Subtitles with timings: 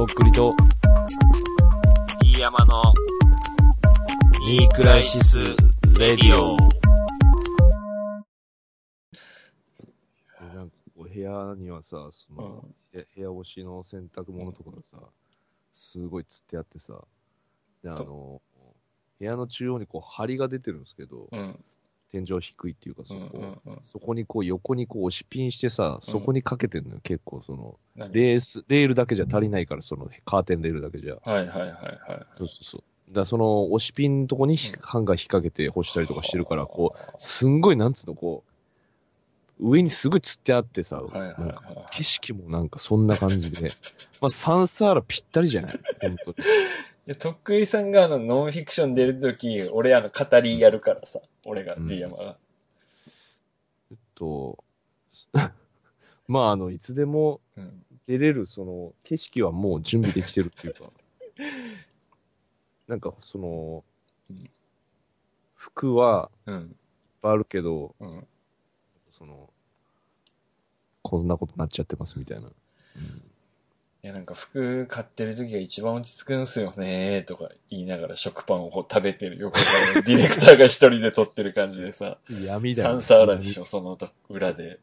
[0.00, 0.54] とっくりと、
[2.22, 2.82] 飯山の、
[4.48, 5.38] ニークライシス・
[5.98, 6.56] レディオ。
[10.54, 14.96] なんかこう部屋にはさ、その、へ部屋干しの洗濯物とかがさ、
[15.74, 17.04] すごいつってあってさ、
[17.84, 18.40] で、あの、
[19.18, 21.62] 部屋の中央にこう梁が出てるんですけど、うん。
[22.10, 28.12] 天井低いっていうか、そこ、うんうんうんそこにこう横にこう押しピンしてさ、そこにかけてんのよ、結構その、何？
[28.12, 31.16] レース、レールだけじゃ足りないから、そのカーテンレールだけじゃ。
[31.24, 32.26] はいはいはいはい。
[32.32, 33.14] そうそうそう。
[33.14, 38.44] だその押しピンのとこにひハンガー引っ掛けて干したりとかしてるから、こう、すんごい、なんつうの、こ
[39.58, 41.84] う、上にすごい釣ってあってさ、はいはいなんかはい。
[41.90, 43.72] 景色もなんかそんな感じで、
[44.22, 45.80] まあ、サンサーラぴったりじゃない？
[46.00, 46.36] 本当に。
[47.10, 51.18] いや、とっくりさんがあの、ノンフィクション出るとき、俺あの、語りやるからさ。
[51.44, 52.36] 俺が、うん D 山が。
[53.90, 54.62] えっと、
[56.28, 57.84] まあ、あの、いつでもうん。
[58.06, 60.84] 出れる、その、景色はもう準備できてるっていうか、
[62.86, 63.82] なんか、その
[64.30, 64.48] うん、
[65.56, 66.76] 服はいっうん。
[67.20, 68.24] ぱいあるけど、うん。
[69.08, 69.50] その、
[71.02, 72.52] こんなことになっちゃってますみたいな。
[74.02, 82.16] いや、なんか服買ってる時が一番落ち着くんすよねとか言いながら食パンを食べてる横からディレクターが一人で撮ってる感じでさ。
[82.28, 84.80] 闇だよ、サンサーラでしょ、そのと裏で。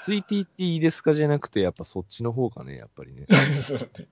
[0.00, 3.26] ついていっていいですかじゃなくて、やっぱそっちの方がね、やっぱりね。
[3.62, 4.08] そうね。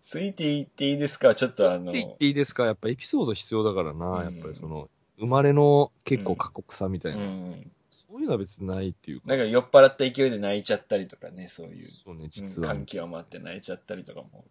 [0.00, 7.22] ついていっていいですかちょっとあのついて、いっていいですかやっぱエピソード必要だからな、うんやっぱりその、生まれの結構過酷さみたういな。
[7.22, 7.70] ん。
[7.92, 9.28] そういうのは別にないっていうか。
[9.28, 11.88] なんか酔っ払った勢いで泣いちゃったりとかね、そういう。
[11.88, 12.68] そうね、うん実は。
[12.68, 14.44] 感極まって泣いちゃったりとかも。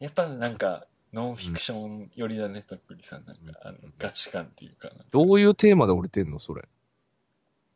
[0.00, 3.24] やっぱなんか、ノンフィクション寄りだね、とっくりさん。
[3.26, 4.94] なんか、あの、ガチ感っていうかな。
[5.10, 6.68] どういうテーマで降りてんのそれ？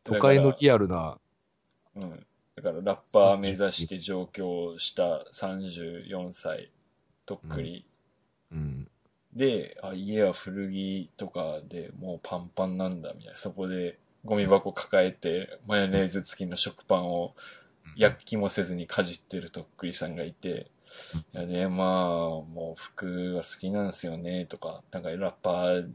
[0.05, 1.19] 都会のリアルな。
[1.97, 2.27] うん。
[2.55, 6.71] だから、ラッパー目指して上京した34歳、
[7.25, 7.87] とっくり。
[8.53, 8.89] うん。
[9.33, 13.39] で、あ、家は古着とかでもうパンパンなんだ、みたいな。
[13.39, 17.35] そこでゴミ箱抱えて、マヨネーズ付きの食パンを
[17.97, 20.71] 焼きもせずにかじってるとっくりさんがいて、
[21.35, 25.91] いやで、まあ、もう服は好きなんですよね、とか、なんかラッパー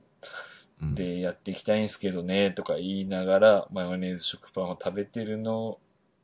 [0.79, 5.79] うん、でやっていきたいんですけどね、とか言いながら、マヨネーズ食パンを食べてるの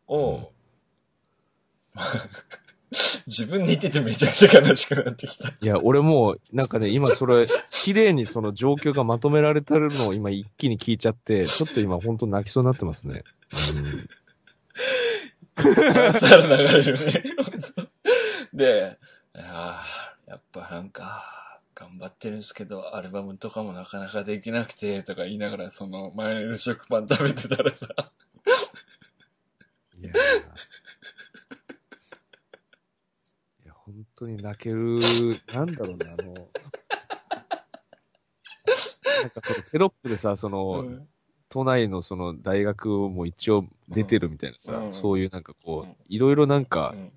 [0.07, 0.51] を、
[3.27, 5.49] 自分で言っててめちゃくちゃ悲しくなってきた。
[5.49, 13.23] いや、俺もう、なんかね、今それ、綺麗にその状況がまとめられてるのを今一気に聞いちゃって、ちょっと今本当泣きそうになってますね。
[15.55, 17.23] さらさら流れるね。
[18.53, 18.97] で、
[19.35, 27.87] ああ、やっぱなんか、頑張ってるんですけど、アルバムとかもなかなかできなくて、とか言いながら、その、マヨネーズ食パン食べてたらさ、
[29.99, 30.15] いやー
[33.63, 36.49] いや、本当に泣ける、 なんだろうね、あの、
[39.21, 41.07] なんかそのテロップでさ、その、うん。
[41.49, 44.91] 都内のその大学も一応出てるみたいなさ、うん。
[44.91, 45.91] そういうなんかこうん。
[45.91, 47.11] う、いろいろなんかう、ん。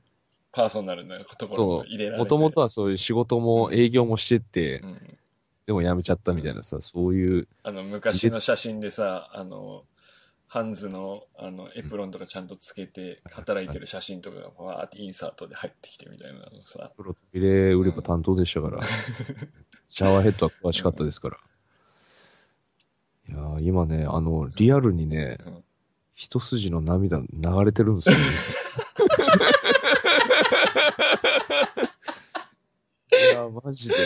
[0.53, 2.19] パーソナルなところそも入れられう、て。
[2.19, 5.19] もともとはそういう仕事も営業もしてて、うん。
[5.65, 9.85] でも辞めちゃったみたいなさ、そういう、あの、昔の写真でさ、あの、
[10.49, 18.81] ハンズの、あの、エプロンとかちゃんとつけて、働いてる写真とかが、わーってインサートで入ってきてみたいなのさ、プロトビレ売れば担当でしたから、
[19.91, 21.39] シャワーヘッドは詳しかったですから。
[23.29, 25.65] いやー今ね、あの、リアルにね、うん
[26.17, 27.27] 一筋の涙流
[27.67, 28.23] れてるんですよ、ね。
[33.13, 33.95] いやー、マジで。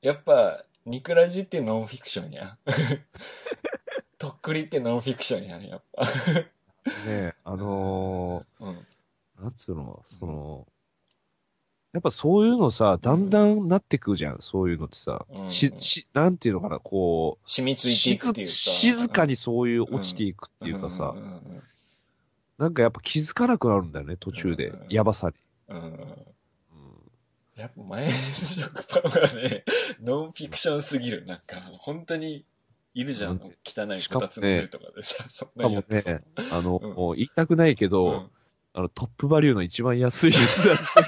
[0.00, 2.58] やっぱ、ニクラジってノンフィクションや。
[4.18, 6.06] とっくりってノンフィクションやね、やっぱ。
[7.06, 8.68] ね、あのうん。
[8.70, 8.74] ー、
[9.40, 10.66] なんつうの、その、
[11.94, 15.24] やっぱそういうのさ、だんだんなってくじゃん、そういうのってさ。
[15.30, 18.52] うんし、し、なんていうのかな、こう、染みついていくっていうか。
[18.52, 21.14] 静静かにそういう落ちていくっていうかさ、
[22.58, 24.86] なんかやっぱ気づかなくなるんだよね、途中でうん。
[24.90, 25.34] やばさに。
[25.68, 26.26] うん
[27.56, 29.64] やっぱマヨネーズ食パンはね、
[30.02, 31.24] ノンフィクションすぎる。
[31.24, 32.44] なんか、本当に、
[32.94, 33.32] いるじゃん。
[33.32, 38.30] うん汚いこたつの上とかでさ、そんなかもんやってさね、あの、うんもう言いたくないけど、うん
[38.72, 41.04] あの、トップバリューの一番安いやつなんですよ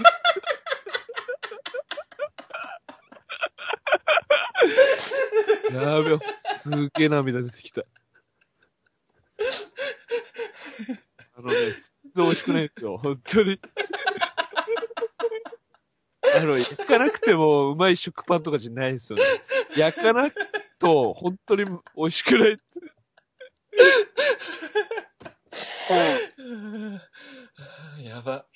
[5.81, 7.83] やべよ、すっげえ涙出てきた。
[11.37, 11.73] あのね、全
[12.15, 13.61] 然美味しくないんですよ、本当に。
[16.37, 19.25] あの、焼かなくてもうまい食パンとかじゃないですよね。
[19.77, 20.35] 焼かなく
[20.79, 21.65] と、本当に
[21.97, 22.63] 美味しくないって。
[28.03, 28.47] やば。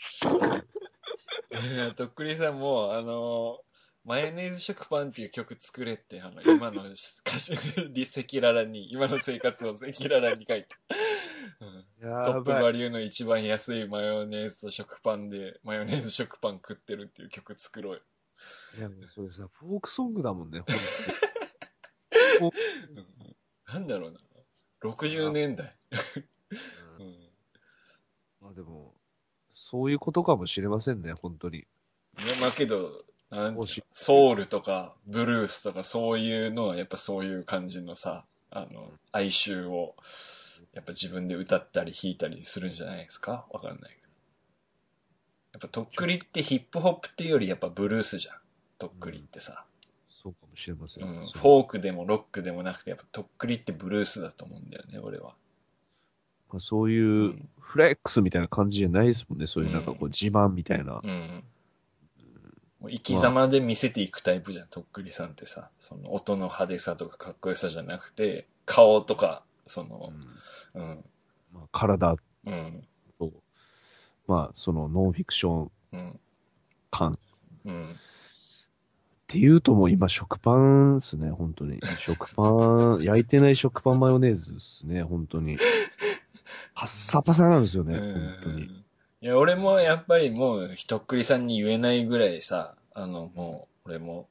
[1.53, 3.61] いやとっくりさんも、あの
[4.05, 6.97] マヨネーズ食パンっていう曲作れって、あの、今の歌
[7.39, 7.53] 詞
[7.93, 10.69] で赤裸々に、今の生活を赤裸々に書いて。
[12.01, 12.51] トップ。
[12.51, 18.01] バリューの一番安いマヨネーズと食パンで、マヨネーズ食パン食ってるっていう曲作ろうよ。
[18.79, 20.63] いや、もうそれさ、フォークソングだもんね、
[22.41, 22.51] ほ
[23.73, 24.19] なんだろうな。
[24.83, 25.77] 60年代。
[26.99, 27.31] にうん
[28.41, 28.95] まあでも、
[29.55, 31.59] そういうことかもしれませんね、本当に。
[31.59, 31.63] い
[32.27, 33.59] や、まあけど、なん
[33.93, 39.95] ソウルとか、ブルースとか、そういうのは、やっぱそういう感じのさ、あの、哀愁を、
[40.73, 43.47] やっぱ自分で歌ったり弾いたりするんじゃないですか？
[43.51, 43.91] わかんないけど。
[45.53, 48.37] やっぱとっくりってヒップホップっていうよりやっぱブルースじゃん。
[48.79, 49.65] とっくりってさ。
[50.23, 51.05] そうかもしれません。
[51.05, 51.27] うん。
[51.27, 55.35] フォークでもロックでもなくて、やっぱとっくりってブルースだと思うんだよね、俺は。
[56.51, 59.47] まあ、そういううんフレックスみたいな感じじゃないですもんね。
[59.47, 61.01] そういうなんかこう自慢みたいな。
[61.03, 61.45] うん。
[62.81, 65.71] もう生き様で見せていくタイプじゃん、とっくりさんってさ。
[65.79, 70.13] その音の派手さとかかっこよさじゃなくて、顔とか、その
[70.75, 71.05] う、んうん、
[71.53, 72.85] まあ、体うん、
[73.19, 73.33] と、
[74.27, 76.21] まあ、そのノンフィクションうん、
[76.91, 77.19] 感。
[77.65, 77.91] うん。
[77.91, 77.95] っ
[79.27, 81.81] ていうともう今食パンっすね、本当に。
[81.99, 82.43] 食パ
[82.99, 85.59] ン、 焼いてない食パンマヨネーズっすね、本当に。
[86.75, 88.63] パッサパサなんですよね、本当に。
[88.65, 94.29] いや、俺もやっぱりもう、ひとっくりさんに言えないぐらいさ、あの、もう、俺も、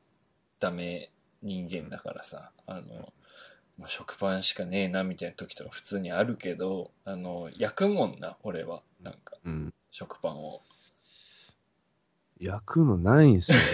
[0.59, 3.13] ダメ人間だからさ、あの、
[3.79, 8.81] まあ、食パンしかねえな、みたいな時とか普通にあるけど、あの、焼くもんな、俺は。
[9.01, 9.73] なんか、うん。
[9.89, 10.61] 食パンを。
[12.41, 13.63] 焼くのないんすよね。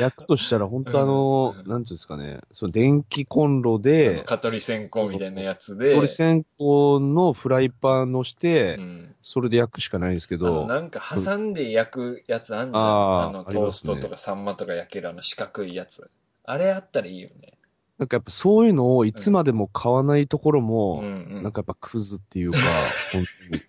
[0.00, 9.14] 焼くとしたら、本当あの、うんなんていうんですかね、その電気コンロあでの、蚊取り線香みたいなやつで、鳥線香のフライパンのして、うん。
[9.22, 13.28] それで焼くしかないんですけど、なんか挟んで焼くやつあんじゃん。
[13.28, 16.10] あの、トーストとかサンマとか焼けるあの四角いやつ。
[16.44, 17.54] あれあったらいいよね。
[17.98, 21.42] なんかやっぱそういうのをいつまでも買わないところうも、んうん。
[21.42, 22.58] なんかやっぱクズっていうか、
[23.12, 23.62] 本当に。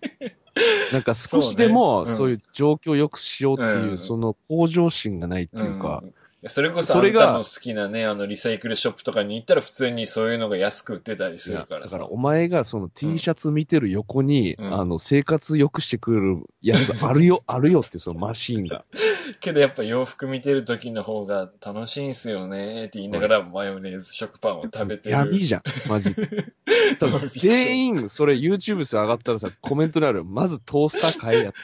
[0.92, 6.12] なんか少しでもそうねうんそういう状況を良くしようっていう、うんその向上心がないっていうか、んや
[6.48, 11.92] それこそそれがの好きなね、あのリサイクルショップとかに行ったら普通にそういうのが安く売ってたりするからさ。
[11.92, 18.84] だからお前がその T シャツ見てる横に、うんあの、生活良くしてくれるやつあるよ、 あるよってそのマシーンが。
[19.40, 25.16] けどやっぱ洋服見てる時の方が楽しいんすよねって言いながらマヨネーズ食パンを食べてる。
[25.16, 26.28] 闇じゃん、マジで。
[26.98, 30.24] 多分全員、それ YouTube で上がったらさ、コメントにあるよ。
[30.24, 31.58] まずトースター買えやって。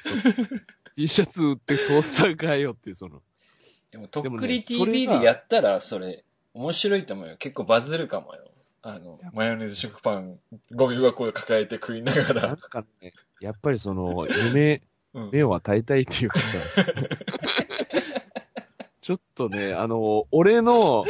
[0.96, 3.23] T シャツ売ってトースター買えよっていう、その。
[3.93, 6.25] でも、とっくり TV がでやったらそれ
[6.55, 7.37] 面白いと思うよ。
[7.37, 8.43] 結構バズるかもよ。
[8.83, 10.39] あの、マヨネーズ食パン、
[10.73, 12.56] ゴミ箱を抱えて食いながなんら。
[12.56, 14.83] かね、やっぱりその、 夢、
[15.15, 16.59] うん目を与えたいっていうかさ、
[19.03, 21.05] ちょっとね、あの、俺の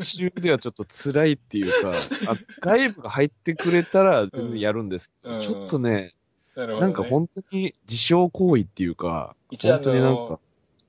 [0.00, 6.14] 収入ではちょっと辛いっていうか、あ外部が入ってくれたら全然やるんですけど、うんちょっとね、
[6.56, 6.80] なね。
[6.80, 10.40] なんか本当に自傷行為っていうか、一応あ本当になんのか、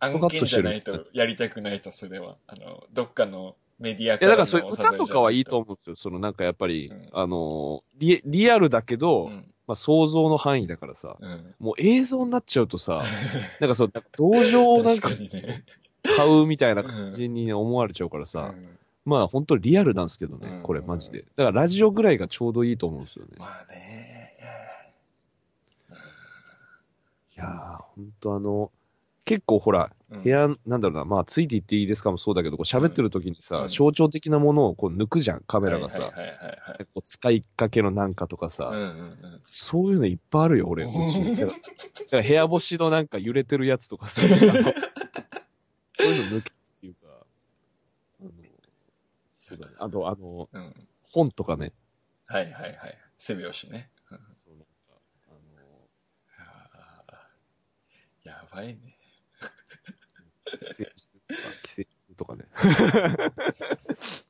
[0.04, 0.64] ストカ案件じゃッとしてる。
[0.64, 5.96] ないとやりたくないとすれば、あの、どっかのメディアいや、だからそういう歌とかはいいと思思うんですよ。
[5.96, 9.46] そのなんかやっぱり、うんあのリ、リアルだけど、うん。
[9.66, 11.56] まあ想像の範囲だからさ、うん。
[11.60, 13.04] もう映像になっちゃうとさ、
[13.60, 15.64] なんかそう、同情をなんかね。
[16.04, 21.26] 買うみたいな感じに思われちゃうからさ、うんまあ本当リアルなんですけどね、うんこれマジで。
[21.36, 23.32] だからラジオぐらいがちょうどいいと思うんですよね。
[23.38, 24.32] まあね。
[27.36, 28.72] いやー、本当あの、
[29.26, 36.02] 結構ほら、うん部屋、なんだろうな、まあついていっていいですかもそうだけど、こう喋ってる時にさ、うん象徴的なものをこう抜くじゃん、カメラがさ。
[36.02, 36.40] はいはいはいはい
[36.72, 36.86] はい。
[36.86, 39.42] こう使いかけのなんかとかさ、うんうんうん。
[39.44, 40.86] そういうのいっぱいあるよ、俺。
[40.86, 41.54] うちにだか
[42.12, 47.00] ら部屋干しのなんか揺れてるやつとかさ、 そういうの抜けっていうか、
[48.22, 48.32] あの、
[49.48, 49.74] そうだね。
[49.80, 50.88] あと、あの、うん。
[51.04, 51.72] 本とかね。
[52.26, 52.98] はいはいはい。
[53.18, 53.90] 背拍子ね。
[54.12, 54.72] うんそうなんか
[56.38, 56.70] あ
[57.08, 58.93] あーやばいね。
[60.62, 60.68] の、
[61.64, 62.46] 寄生虫とか、ね。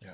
[0.01, 0.13] いや、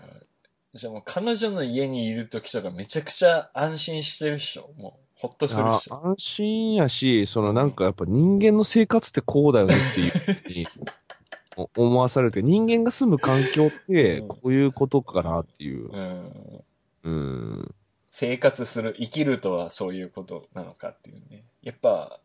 [0.74, 4.72] じゃあもう彼女の家にいる時とかめちゃくちゃ安心してるっしょ。
[4.78, 5.96] もう、ほっとするっしょ。
[5.96, 10.68] あ安心やし、そのなんかやっぱ人間の生活ってこうだよねっていうふうに
[11.58, 15.90] お思わされるけど、人間が住む環境ってうんこういうことかなっていう。
[15.92, 16.64] うん。
[17.04, 17.76] うん。
[18.10, 21.44] 生活する、生きるとはそういうことなのかっていうね。
[21.62, 22.20] やっぱ、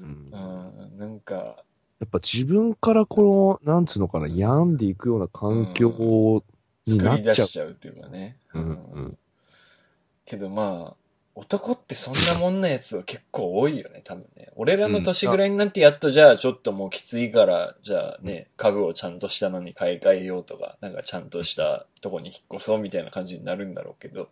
[0.00, 1.64] うんうん、なんか、
[2.00, 5.90] やっぱ自分からこの、なんつうのかな、病んでいくような環境
[6.86, 7.46] に作りなっちゃう。
[7.46, 8.36] 出しちゃうっていうかね。
[8.54, 8.66] うんう
[9.00, 9.18] ん
[10.24, 10.94] けどまあ、
[11.34, 14.50] 男ってそんなもんなやつは結構多いよね、多分ね。
[14.54, 24.28] 俺らの年ぐらいになってやっとじゃあちょっともうきついから、じゃあね、家具をちゃんとしたのに買い替えようとか、なんかちゃんとしたとこに引っ越そうみたいな感じになるんだろうけど。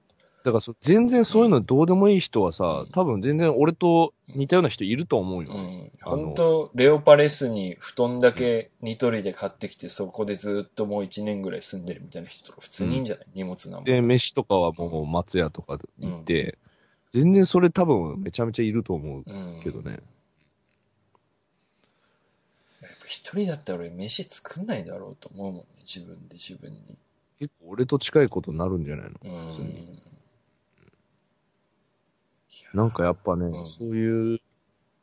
[0.48, 5.52] だからそ全然そういうのどうでもいい人はさ、多分全然俺と似たような人いると思うよ。
[5.52, 5.92] うん。
[6.00, 13.84] 本当レオパレスに布団だけニトリで買ってきて、そこでずっともう1年ぐらい住んでるみたいな人とか普通にいいんじゃない、荷物なもん。
[13.84, 16.56] で、飯とかはもう松屋とか行って、
[17.10, 19.90] 全然それ多分めちゃめちゃいると思ううんけどね。
[22.80, 26.78] やっぱ一人だったら俺飯作んないだろうと思うもんね、自分で自分に。
[27.38, 29.12] 結構俺と近いことになるんじゃないの？
[29.22, 30.00] うん普通に。
[32.74, 34.40] なんかやっぱね、うんそういう、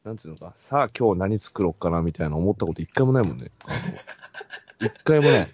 [0.04, 3.52] なんていうのか、さあ今日何作ろうかなみたいな思ったこと一回もないもんね。
[4.82, 5.48] 一回もない。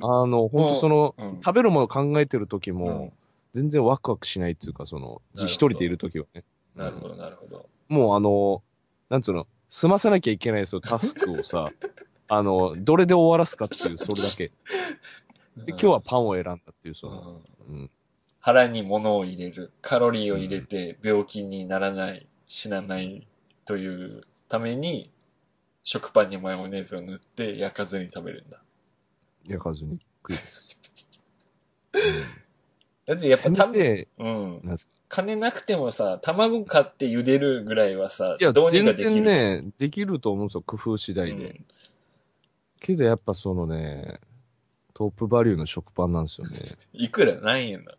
[0.00, 3.12] あの、本当その、うん食べるもの考えてる時うんも、
[3.52, 6.44] 全然ワクワクしないっていうか、その、一人でいる時はね。
[6.74, 7.68] なるほど、なるほど。
[7.88, 8.62] もうあの、
[9.08, 11.70] なんつうの、済ませなきゃいけないですよ、タスクをさ。
[12.28, 14.50] あの、どれで終わらすかっていう、それだけ。
[15.56, 17.90] で今日はパンを選んだっていう、その、うんうん。
[18.46, 23.26] 腹に物を入れる、カロリーを入れて病気にならない、死なない
[23.64, 25.10] というために、
[25.82, 28.62] 食パンにマヨネーズを塗って焼かずに食べるんだ。
[29.48, 30.78] 焼かずに食いです。
[33.04, 34.60] だってやっぱたせめて、うん。
[34.62, 34.92] なんすか？
[35.08, 39.10] 金なくてもさ、卵買って茹でるぐらいはさ、いや、どうにか全できる。
[39.10, 41.44] 然ね、できると思うんですよ、工夫次第で。
[41.44, 41.64] うん
[42.78, 44.20] けどやっぱそのね、
[44.94, 46.76] トップバリューの食パンなんですよね。
[46.92, 47.34] いくら？
[47.40, 47.96] 何円だ？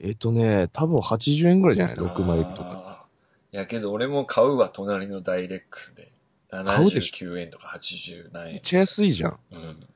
[0.00, 3.06] えっとね、多分80円ぐらいじゃない ?6 枚とか。
[3.52, 6.12] いやけど俺も買うわ、隣のダイレックスで。
[6.50, 8.52] 買うでし79円とか80何円。
[8.54, 9.38] めっちゃ安いじゃん。
[9.52, 9.86] うん。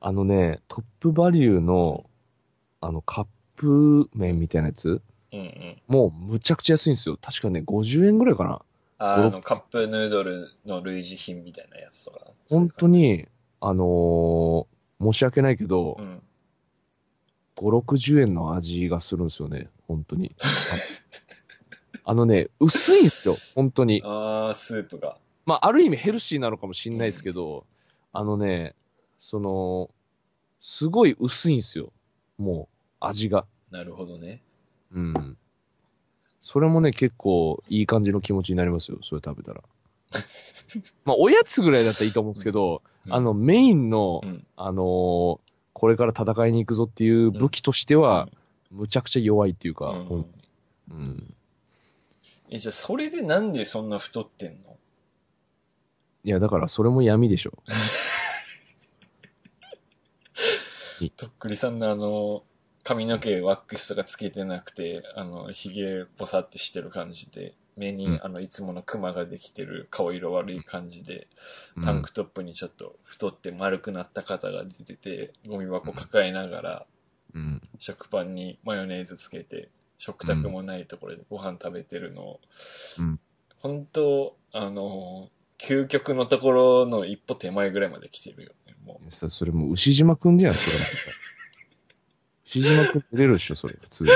[0.00, 2.04] あのね、トップバリューの、
[2.80, 3.26] あの、カッ
[3.56, 5.00] プ麺みたいなやつ？
[5.32, 5.76] うんうん。
[5.88, 7.18] もうむちゃくちゃ安いんですよ。
[7.20, 8.60] 確かね、50円ぐらいかな。
[8.98, 12.20] あ五あの、カップヌードルの類似品みたいなやつとか。
[12.50, 13.26] 本当に、
[13.60, 14.66] あのー
[14.98, 16.22] 申し訳ないけど、うん。
[17.56, 19.68] 5、60円の味がするんですよね。
[19.88, 20.34] 本当に。
[22.04, 23.36] あのね、薄いんですよ。
[23.54, 24.02] 本当に。
[24.04, 25.18] ああ、スープが。
[25.44, 27.64] まあ、ある意味ヘルシーなのかもしんないですけど、
[28.12, 28.74] あのね、
[29.18, 29.90] その、
[30.60, 31.92] すごい薄いんですよ。
[32.38, 33.46] もう、味が。
[33.70, 34.42] なるほどね。
[34.92, 35.36] うん。
[36.42, 38.98] それもね、結構いい感じの気持ちになりますよ。
[39.02, 39.62] それ食べたら。
[41.04, 44.46] まあ、おやつぐらいだったらいいと思うんですけど、うんあの、メインの、うん。
[44.56, 45.45] あのー
[45.78, 48.30] これから戦いに行くぞっていう武器としては、
[48.70, 50.24] むちゃくちゃ弱いっていうか、うん。
[50.90, 51.34] うん。
[52.48, 54.78] え、じゃあそれでなんでそんな太ってんの？
[56.24, 57.52] いや、だからそれも闇でしょ。
[61.14, 62.42] とっくりさんのあの、
[62.82, 71.28] 髪の毛ワックスとかつけてなくて、あの、髭ぼさってしてる感じで、目に、うんあの、いつものクマができてる顔色悪い感じで、
[71.76, 76.86] うんタンクトップにちょっと太って丸くなった方が出てて、ゴミ箱抱えながら、
[77.34, 77.62] うん。
[77.78, 79.68] 食パンにマヨネーズつけて、
[79.98, 82.40] 食卓もないところでご飯食べてるのを、
[82.98, 83.20] うん
[83.62, 85.28] 本当あの、
[85.58, 89.10] 究極のところの一歩手前ぐらいまで来てるよね、もう。
[89.10, 90.76] そそれもう牛島くんじゃん、それ。
[92.46, 94.10] 牛島くん出れるでしょ、それ、普通に。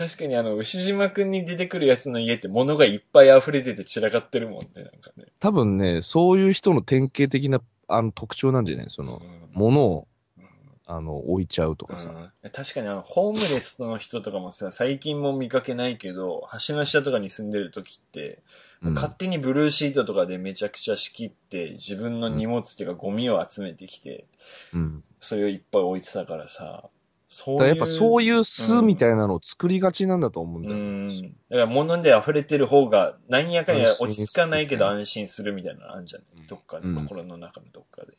[0.00, 5.26] 確かにあの、牛島くんに出てくるやつの家って物がいっぱい溢れてて散らかってるもんね、なんかね。
[5.40, 10.44] 多分ね、そういう人の典型的なあの特徴なんじゃないその、うん物をうん、
[10.86, 12.12] あの、置いちゃうとかさ。
[12.42, 18.42] うん確かにあの、ホームレスの人とかもさ、 最近も見かけないけど、橋の下とかに住んでる時って、
[18.82, 24.24] うん勝手にブルーシートとかでめちゃくちゃ仕切って、自分の荷物っていうかゴミを集めてきて、
[24.72, 25.04] うん。
[25.20, 26.88] それをいっぱい置いてたからさ、
[27.32, 27.58] そういう。
[27.58, 30.76] だからやっぱそうういう巣みたいなのを作りがちなんだと思うんだよ。
[30.76, 31.08] ん。
[31.08, 36.40] だから物で溢れてる方が、なんやかんや落ち着かないけど安心するみたいなのあるんじゃない？
[36.40, 38.12] うんどっかで、うん心の中のどっかで。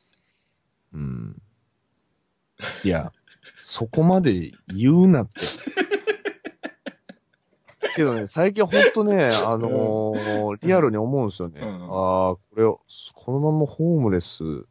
[0.94, 1.42] うん。
[2.86, 3.12] いや、
[3.64, 5.42] そこまで言うなって。
[7.96, 11.60] けどね、最近ほんとね、あのーリアルに思うんですよね。
[11.60, 14.66] うんああ、これ、このままホームレスうん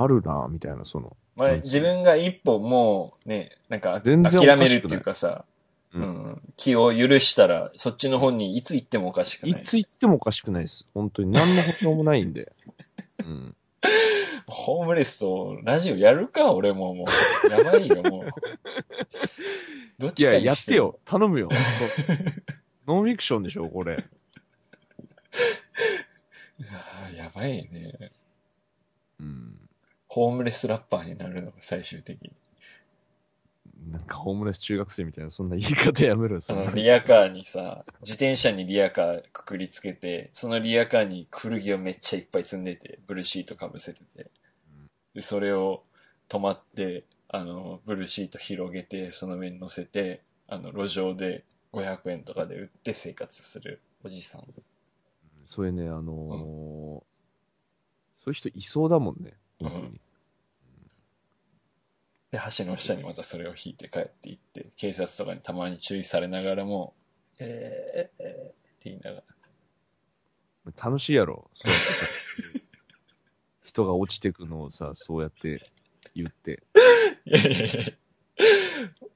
[0.00, 1.16] あるな、みたいな、その。
[1.34, 5.44] まあ、うん自分が一歩もうね、なんか諦めるっていうかさ、
[5.92, 9.60] ううんん、気を許したら、そっちの方にいつ行ってもおかしくない。
[9.60, 10.88] いつ行ってもおかしくないです。
[10.94, 11.32] 本当に。
[11.32, 12.52] 何の保証もないんで。
[13.24, 13.56] うん。
[14.46, 17.04] ホームレスとラジオやるか、俺もも
[17.48, 17.50] う。
[17.50, 18.28] やばいよ、もう。
[19.98, 20.98] どっいや、ちかにしてやってよ。
[21.04, 21.48] 頼むよ。
[22.86, 23.94] ノンフィクションでしょ、これ。
[26.60, 28.12] いやーやばいね。
[29.20, 29.67] うん。
[30.18, 32.32] ホームレスラッパーになるのが最終的に。
[33.90, 44.30] なんかホームレス中学生みたいな、そんな言い方やめろよ、その、リアカーにさ、自転車にリアカーくくりつけて、そのリアカーに古着をめっちゃいっぱい積んでて、ブルーシートかぶせてて。
[45.14, 45.84] で、それを
[46.28, 54.44] 止まって、あの、ブルーシート広げて、その上に乗せて、あの、路上で500円とかで売って生活するおじさん。
[55.44, 57.08] それね、あのー
[58.18, 60.00] そういう人いそうだもんね、本当に。
[62.30, 66.94] で、橋の下にまたそれを引いて帰っていって、警察とかにたまに注意されながらも、
[67.38, 68.54] えー、えー、って
[68.84, 69.22] 言いながら。
[70.84, 71.72] 楽しいやろ、そう
[73.62, 75.62] 人が落ちてくのをさ、そうやって
[76.14, 76.62] 言って。
[77.24, 77.68] いやいやいや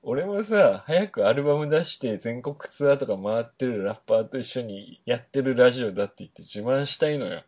[0.02, 7.44] 俺もさ、早くアルバム出して全国ツアーとか回ってるラッパーと一緒にやってるラジオだって言って自慢したいのよ。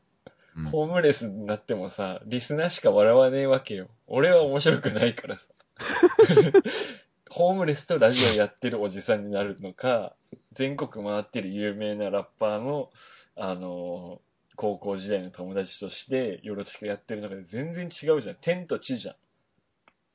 [0.56, 3.88] うんホームレスになってもさ、リスナーしか笑わねえわけよ。
[4.06, 5.50] 俺は面白くないからさ。
[7.30, 10.14] ホームレスとラジオやってるおじさんになるのか、
[10.52, 12.90] 全国回ってる有名なラッパーの、
[13.34, 18.36] あのー高校時代の友達としてよろしくやってるのかで全然違うじゃん。
[18.40, 19.16] 天と地じゃん。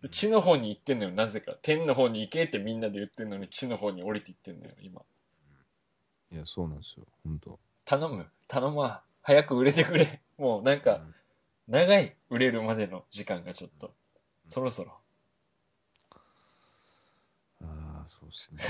[0.02, 1.58] で地の方に行ってんのよ、なぜか。
[1.62, 5.02] 天の方に行けってみんなで言ってんのに、地の方に降りて行ってんのよ、今。
[6.32, 8.26] いや、そうなんですよ、本当頼む。
[8.48, 9.04] 頼むわ。
[9.22, 10.22] 早く売れてくれ。
[10.40, 11.02] もうなんか、
[11.68, 12.16] 長い。
[12.30, 13.94] 売れるまでの時間がちょっと。
[14.48, 14.98] そろそろ。
[17.62, 18.64] ああ、そうですね。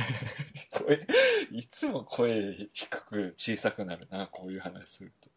[0.73, 1.07] 声、
[1.51, 5.29] いつも声低く小さくなるな、こういう話すると。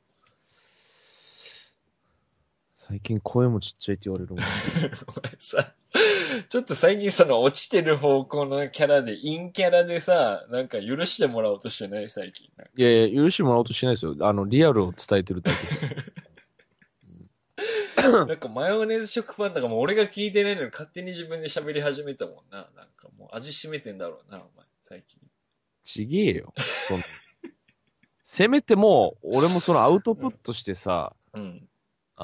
[2.85, 4.43] 最近声もちっちゃいって言われるもん。
[5.07, 5.73] お前さ、
[6.49, 12.11] ちょっと最近その落ちてる方向のキャラで、陰キャラでさ、なんか許してもらおうとしてない？
[12.11, 12.51] 最近。
[12.77, 14.17] いやいや、許してもらおうとしないですよ。
[14.19, 15.85] あの、リアルを伝えてるだけです。
[18.03, 22.69] なんかマヨネーズ食パンとかも俺が聞いてないのに勝手に自分で喋り始めたもんな。
[22.75, 25.21] なんかもう味しめてんだろうな、お前、最近。
[25.85, 26.53] ちげえよ。
[26.89, 27.05] その
[28.25, 31.69] せめてもう、俺もそのアウトプットしてさ、うん。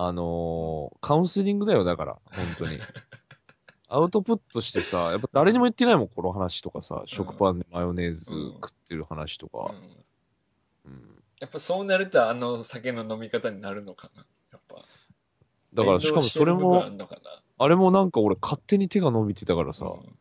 [0.01, 2.79] あのーカウンセリングだよ、だから、本当に。
[3.89, 9.73] アウトプットしてさ、やっぱ誰にも言ってないもん、この話とかさ、食パンでマヨネーズ食ってる話とうか。
[9.73, 9.77] ん
[10.85, 14.27] うんやっぱそうなるとあの酒の飲み方になるのかな。
[14.51, 14.85] やっぱ。
[15.75, 16.85] だから、しかもそれも、
[17.59, 20.19] あれもなんか俺勝手に手が伸びてたからさ、うん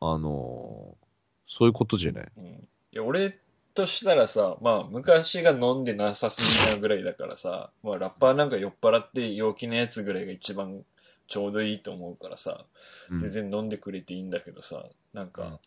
[0.00, 1.02] あのー
[1.46, 2.32] そういうことじゃない。
[2.36, 3.38] うんいや、俺
[3.74, 10.82] としたらさ、まあ、昔が飲んでなさすぎなぐらいだからさ、まあ、ラッパーなんか酔っ払って陽気なやつぐらいが一番
[11.28, 12.64] ちょうどいいと思うからさ、
[13.10, 15.60] うん全然飲んでくれていいんだけどさ、なんか、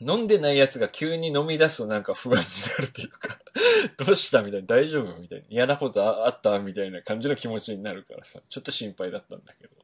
[0.00, 2.42] 飲んでないやつが急に飲み出すとなんか不安に
[2.78, 3.38] なるというか、
[4.04, 9.74] どうしたみたいな、大丈夫みたいな、嫌なことああったみたいな感じの気持ちになるからさ、ちょっと心配だったんだけど。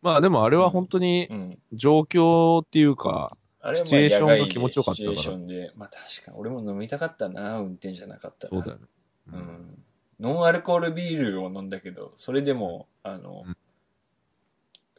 [0.00, 1.58] まあでもあれは本当にうん。
[1.72, 3.36] 状況っていうか、
[3.68, 8.50] あれはまあシチュエーションが気持ちよかったからシチュエーションで、まあ確かに、俺も飲みたかったな、運転じゃなかったら。
[8.50, 8.86] そうだよね。
[9.32, 9.36] う。
[9.36, 9.84] ん。
[10.20, 13.56] ノンアルコールビールを飲んだけど、それでも、あの、うん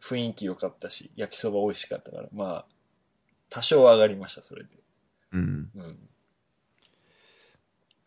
[0.01, 2.65] 雰囲気良かったし、焼きそば美味しかったから、まあ、
[3.49, 4.69] 多少上がりました、それで。
[5.34, 5.69] うん。
[5.75, 6.10] うん。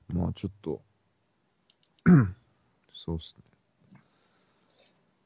[0.09, 0.81] まあちょっと、
[2.95, 3.37] そうっす
[3.93, 4.01] ね。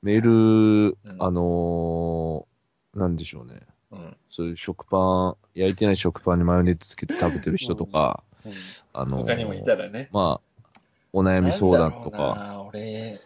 [0.03, 3.61] メール、うんあのーなんでしょうね。
[3.97, 4.17] うん。
[4.31, 8.53] そういう食パン、焼いてない食パンにマヨネーズつけて食べてる人とか、うん
[8.93, 10.09] あのー他にもいたらね。
[10.13, 10.81] まあ、
[11.13, 13.21] お悩み相談とか、な俺、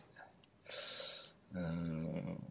[1.54, 2.42] うん。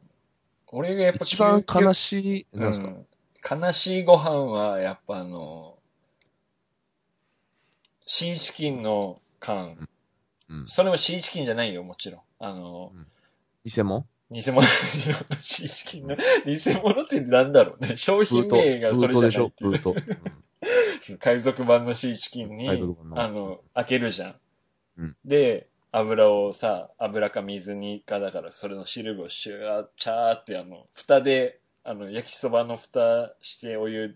[0.68, 5.78] 俺がやっぱ一番悲ししい、なんですか、うん、悲しいご飯は、やっぱあの、
[8.06, 9.88] シーチキンの缶。
[10.50, 10.68] うん。
[10.68, 12.22] それもシーチキンじゃないよ、もちろん。
[12.40, 12.92] あの、
[13.66, 14.62] 偽物偽物、偽物
[15.40, 16.16] シーチキンの、
[16.46, 17.98] 偽物ってなんだろうね。
[17.98, 20.16] 商品名がそれじゃないっていうブートでしょ？
[21.06, 21.18] ブート。
[21.20, 22.74] 海賊版のシーチキンにあ
[23.28, 24.36] の、開けるじゃん。
[25.00, 34.16] うんで、油をさ、油か水にかだから、それの汁をシュー、チャーってあの、蓋で、あの、焼きそばの蓋してお湯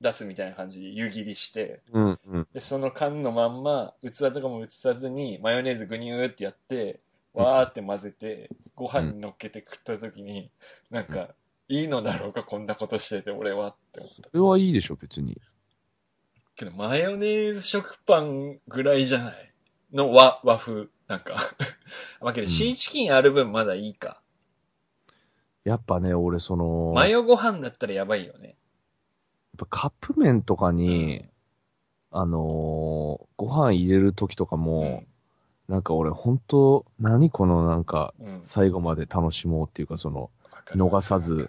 [0.00, 2.48] 出すみたいな感じで湯切りして、うん、うん。
[2.52, 6.98] で、その缶のまんま、器とかも映さずに、マヨネーズグニューってやって、
[7.34, 10.50] わーって混ぜて、ご飯に乗っけて食った時に、
[10.90, 11.34] なんか、
[11.68, 14.14] いいのだろうか、こんなことしてて、俺はって思った。
[14.14, 15.40] それはいいでしょ、別に。
[16.56, 19.54] けど、マヨネーズ食パンぐらいじゃない
[19.92, 20.88] の和、和風。
[21.06, 21.36] なんか。
[22.20, 24.22] まあけど、うんシーチキンある分まだいいか。
[25.64, 28.56] やっぱね、俺その、マやっヨご飯だったらやばいよね。
[29.58, 31.26] ぱカップ麺とかに、
[32.10, 35.04] あのーご飯入れるときとかも、
[35.68, 38.14] なんか俺ほんと、何このなんか。
[38.44, 40.30] 最後まで楽しもうっていうか、その、
[40.74, 41.48] 逃さず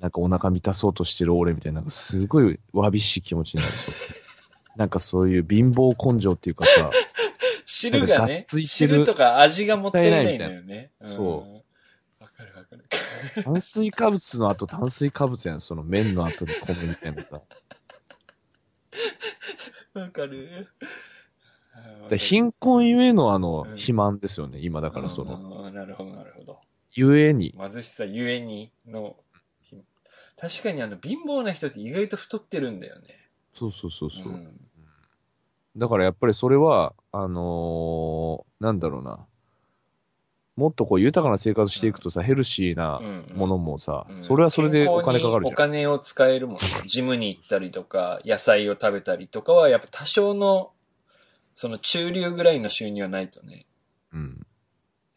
[0.00, 3.72] なんかお腹満たそうとしてる俺みたいな、なんかすごいわびしい気持ちになる。
[4.76, 6.90] なんかそういう貧乏根性っていうかさ、
[7.64, 10.90] 汁がね汁とか味がもったいないんだよね。
[11.00, 11.54] そうん。
[12.20, 12.84] わかるわかる。
[13.42, 17.40] 炭水化物の後炭水化物やん、その麺の後に米みたいなさ。
[19.94, 20.68] わかる。
[22.08, 25.70] で貧困ゆえのあのう、ん肥満ですよね、今だからその、の。
[25.72, 26.60] なるほど、なるほど。
[26.92, 27.54] ゆえに。
[27.58, 29.16] 貧しさゆえにの、
[30.40, 33.28] 確かにあの、貧乏な人って意外と太ってるんだよね。
[33.52, 34.32] そうそうそうそう。
[34.32, 34.60] ん
[35.76, 39.26] だからやっぱりそれは、あのーなんだろうな。
[40.56, 45.56] もっとこう豊かな生活していくとさ、ヘルシーなうんものもさ、うんそれはそれでお金かかるじゃん。
[45.56, 46.62] 金を使えるもんね。
[46.86, 50.70] ジムに行ったりとか、野菜を食べたりとかは、やっぱ多少の、
[51.56, 53.64] その中流ぐらいの収入はないとね。
[54.12, 54.46] うん。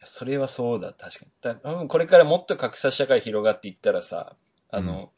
[0.02, 1.60] それはそうだ、確かに。
[1.62, 4.34] だうん、これからもっと格差社会広がっていったらさ、
[4.70, 5.12] あの、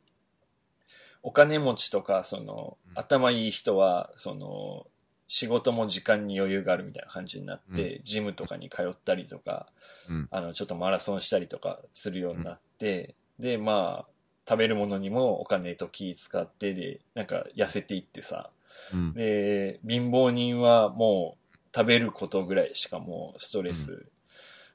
[1.23, 4.87] お金持ちとか、その、うん頭いい人は、その、
[5.27, 9.67] 仕事も時間に余裕があるみたいな感じになって、ジムとかに通ったりとか、
[10.11, 10.29] うん。
[10.31, 14.13] あの、ちょっとマラソンしたりとかするようになって、で、まあ、
[14.47, 18.51] 食べるものにもお金と気使ってで、なんか痩せていってさ、
[18.93, 19.13] うん。
[19.15, 24.07] で、貧乏人はもう食べることぐらいしかもうストレス、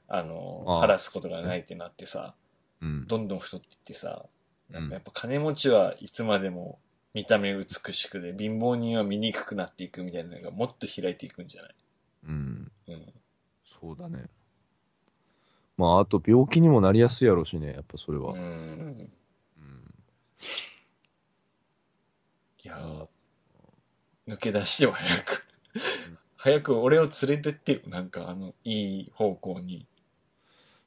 [0.08, 2.34] あの、ああ晴らすことがないってなってさ、
[2.80, 3.06] うん。
[3.06, 4.26] どんどん太っていってさ、
[4.70, 6.78] やっぱ金持ちはいつまでも
[7.14, 11.74] 見た目美しくで、貧乏人は醜くなっていくみたいなのがもっと開いていくんじゃない？
[12.28, 12.72] うん。
[12.88, 13.12] うん。
[13.64, 14.26] そうだね。
[15.76, 18.32] まあ、あと病気にもなりやすいやろうしね、やっぱそれは。
[18.32, 18.38] うん。
[18.38, 19.12] うん
[22.64, 23.06] いやー
[24.28, 25.46] 抜け出しては早く。
[26.36, 27.80] 早く俺を連れてってよ。
[27.86, 29.86] なんかあの、いい方向に。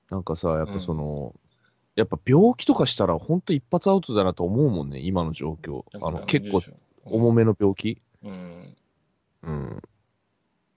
[0.09, 1.33] なんかさ、やっぱその、
[1.95, 5.83] やっぱ病気とかしたら本当一発アウトだなと思うもんね、今の状況。
[6.01, 6.61] あの、結構
[7.03, 8.75] 重めの病気うん。
[9.43, 9.81] うん。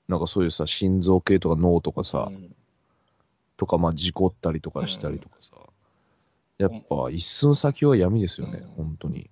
[0.08, 2.54] なんかそういうさ、心臓系とか脳とかさ、うん
[3.56, 5.52] とかまあ事故ったりとかしたりとかさ、
[6.58, 9.30] やっぱ一寸先は闇ですよね、うん本当に。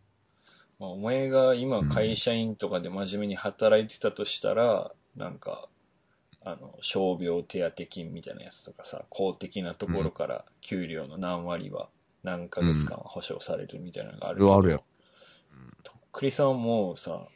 [0.83, 5.68] まあ、お前が今会社員とかで真面目に働いてたとしたら、なんか、
[6.45, 11.88] あの、傷病手当金みたいなやつとかさ、公的なところから給料の何割は
[12.25, 14.85] 何ヶ月間は保証されるみたいなのがあるけど、あるやろ
[15.85, 17.29] とっくりさんはもうさ、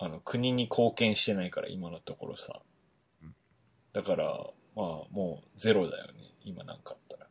[0.00, 2.60] あの、国に貢献してないから、今のところさ。
[3.92, 4.26] だから、
[4.74, 7.28] まあ、もうゼロだよね、今なんかあったら。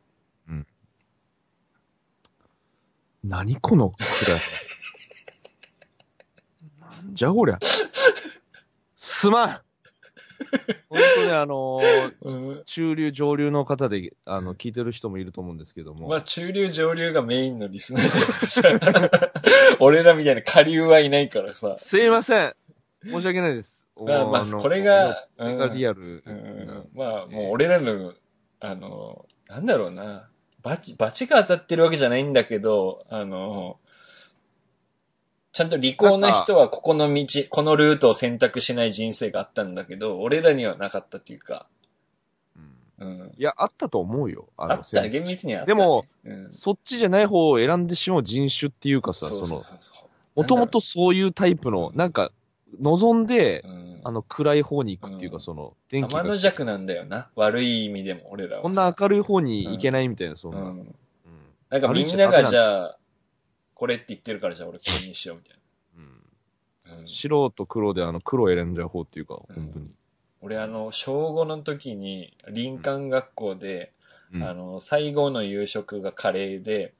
[3.24, 4.40] 何このくらい。
[6.80, 7.58] なんじゃこりゃ？
[8.96, 9.60] すまん
[10.88, 12.62] 本当にあのーうん。
[12.64, 19.32] 中流、上流の方で、あの、聞いてる人もいると思うんですけども、まあ、中流上流がメインのリスナーだからさ
[19.80, 21.76] 俺らみたいな下流はいないからさ。
[21.76, 22.54] すいません
[23.04, 23.88] 申し訳ないです。
[23.96, 26.22] まあ、まあ、のこれが、これがリアアル。
[26.24, 28.14] うん、まあ、もう俺らの、
[28.60, 30.28] あの、なんだろうな。
[30.62, 33.78] バチ、バチが当たってるわけじゃないんだけど、あの、
[35.52, 41.66] ちゃんと利口な人はここの道、このルートを選択しない人生があったんだけど、俺らにはなかったっていうか、
[43.00, 43.08] うん。
[43.08, 43.32] うん。
[43.36, 44.48] いや、あったと思うよ。
[44.56, 49.64] ああった、選厳密にはあった、でも、うん、そっちじゃない方を選んでしまう人種っていうかさ、その、
[50.34, 52.30] もともとそういうタイプの、なんか、
[52.80, 57.30] 望んで、うん、あの、暗い方に行くっていうか、うんその、電気が、天の弱なんだよな。
[57.34, 58.62] 悪い意味でも俺らはさ。
[58.62, 60.60] こんな明るい方に行けないみたいな、そんな。
[60.60, 60.96] うんうん。
[61.70, 62.98] なんかみんながじゃあ、
[63.74, 65.58] これって言ってるからじゃあ俺これにしようみたい
[65.96, 67.00] うんな。
[67.00, 69.90] うん、白と黒で、あの、黒選んじゃう方っていうか、本当に。
[70.40, 73.92] 俺あの、小5の時に林間学校で、
[74.32, 76.94] うんあの、最後の夕食がカレーで、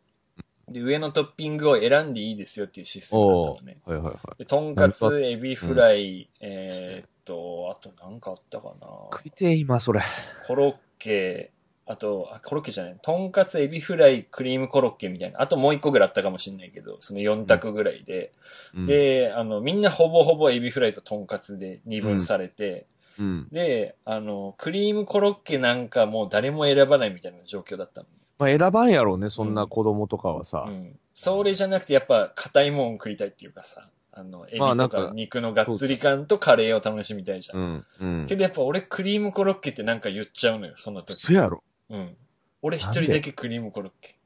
[0.73, 3.79] で、上のトッピングを選んでいいですよっていうシステムだったおのね。
[3.85, 4.39] はいはいはい。
[4.39, 8.87] で、とんかつ、エビフライ、えーっと、あとなんかあったかな。
[9.13, 10.01] 食いてえ、今、それ。
[10.47, 11.53] コロッケ、
[11.87, 15.41] あと、あ、コロッケじゃない、とんかつ、エビフライ、クリームコロッケみたいな。
[15.41, 18.33] あともう一個ぐらいあったかもしれないけど、その4択ぐらいで。
[18.75, 22.87] うん、で、あの、みんなほぼほぼエビフライととんかつで二分されて、
[23.19, 23.49] うん。
[23.51, 28.07] で、あの、クリームコロッケなんかもう誰も選ばないみたいな状況だったの。
[28.39, 30.65] まあ、選ばんやろうね、そんな子供とかはさ。
[30.69, 30.99] うん。
[31.15, 37.59] それじゃなくてやっぱ硬いもん食いたいっていうかさ、あの、エビとか肉のがっつり感とカレーを楽しみたいじゃん。
[37.59, 37.87] うん。
[38.01, 38.27] うん。
[38.27, 41.19] けどやっぱ俺クリームコロッケってなんか言っちゃうのよ、その時。
[41.19, 41.65] そやろ。
[41.91, 42.17] うん。
[42.63, 44.17] 俺一人だけクリームコロッケ。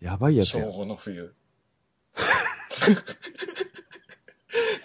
[0.00, 0.66] やばいやつ小や。
[0.66, 1.34] 5の冬。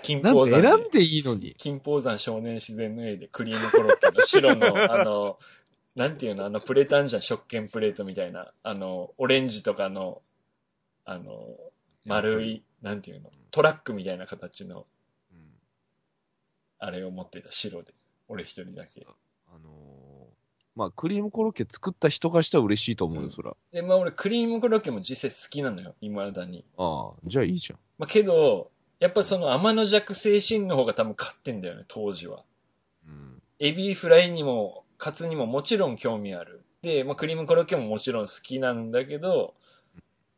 [0.03, 1.55] 金なん峰山選んでいいのに。
[1.57, 5.39] 金峰山少年自然の絵でクリームコロッケの白の、あの、
[5.95, 8.51] なんていうの、あのプレートあんじゃん、食券プレートみたいな。
[8.63, 10.21] あの、オレンジとかの、
[11.05, 11.57] あの、
[12.05, 14.85] 丸い、なんていうの、トラックみたいな形の、
[15.31, 15.37] うん。
[16.79, 17.93] あれを持ってた白で。
[18.27, 19.05] 俺一人だけ。
[19.47, 20.05] あのー
[20.75, 23.55] まあ、クリームコロッケ作った人からしたら嬉しいと思うよ、うんそら。
[23.71, 26.65] で、まあ俺クリームコロッケも実際好きなのよ、未だに。
[26.77, 27.79] ああ、じゃあいいじゃん。
[27.97, 32.43] まあけど、やっぱその天の弱精神の方が多分勝ってんだよね、当時は。
[33.07, 33.41] うん。
[33.59, 36.63] エビフライにも、カツにももちろん興味ある。
[36.81, 39.53] で、まあ、クリームコロッケももちろん好きなんだけど、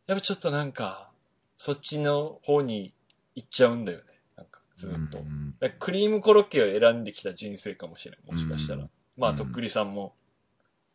[0.08, 1.10] やっぱちょっとなんか、
[1.58, 2.94] そっちの方に
[3.36, 4.04] 行っちゃうんだよね。
[4.38, 5.20] なんか、ずっと。
[5.20, 8.32] うんクリームコロッケを選んできた人生かもしれん。
[8.32, 8.84] もしかしたら。
[8.84, 10.14] うんまあ、うんとっくりさんも。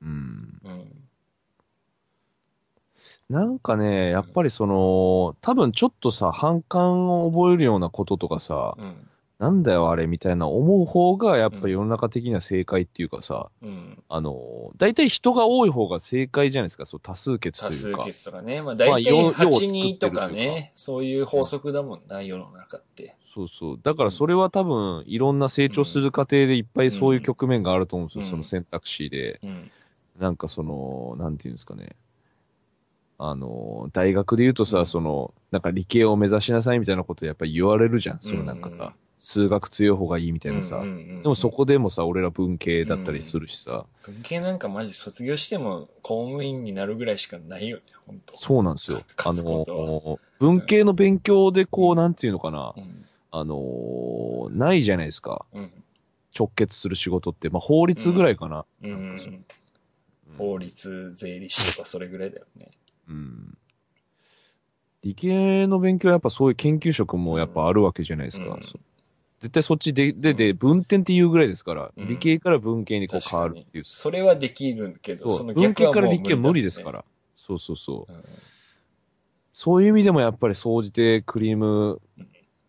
[0.00, 0.60] うん。
[0.62, 1.02] うん。
[3.28, 9.08] なんかね、やっぱりその、多分ちょっとさ、反感を覚えるようなこととかさ、うん。
[9.42, 14.00] なんだよあれみたいな思う方が、やっぱ世の中的には正解っていうかさ、うん。
[14.08, 18.04] あの、大体人が多い方が正解じゃないですか、そう多数決と多数いうか。
[18.04, 18.62] 決とかね。
[18.62, 20.72] まあ、大体ようよう8作ってる人とかね。
[20.76, 23.16] そういう法則だもんな、世の中って。
[23.34, 23.80] そうそう。
[23.82, 29.40] だからそれは多分、いろんな成長する過程でいっぱいそういう局面があると思うんですよ、うんその選択肢で。
[29.42, 29.70] うん。
[30.20, 31.96] なんかその、なんていうんですかね。
[33.18, 38.18] あの、大学で言うとさ、うんその、なんか理系を目指しなさいみたいなことやっぱり言われるじゃん。
[38.20, 38.92] そのなんかさ、うんうん
[39.24, 40.78] 数学強い方がいいみたいなさ。
[40.78, 43.86] うんうんうんでもそこでもさ、俺ら文系だったりするしさ。
[44.04, 49.00] 文系なんかマジ卒業しても公務員になるぐらいしかないよね、本当そうなんですよ。
[49.24, 52.74] あの、文系の勉強でこう、なんていうのかな。
[52.76, 53.04] うん。
[53.30, 55.46] あの、ないじゃないですか。
[55.52, 55.70] うん。
[56.36, 57.48] 直結する仕事って。
[57.48, 58.64] まあ法律ぐらいかな。
[58.82, 59.24] うんなんか
[60.36, 62.70] 法律、税理士とかそれぐらいだよね。
[63.08, 63.56] うん。
[65.04, 68.58] 理系の勉強はやっぱそういう研究職もやっぱあるわけじゃないですか。
[69.42, 73.84] 絶対そっちで、で、で、文点っていうぐらいですから、うん理系から文系にこう変わるっていう。
[73.84, 77.04] それはできるけど、そ、そうの文系逆はもうから理系は無理ですから。
[77.36, 78.12] そうそうそう。
[78.12, 78.22] うん
[79.54, 82.00] そういう意味でもやっぱり総じてクリーム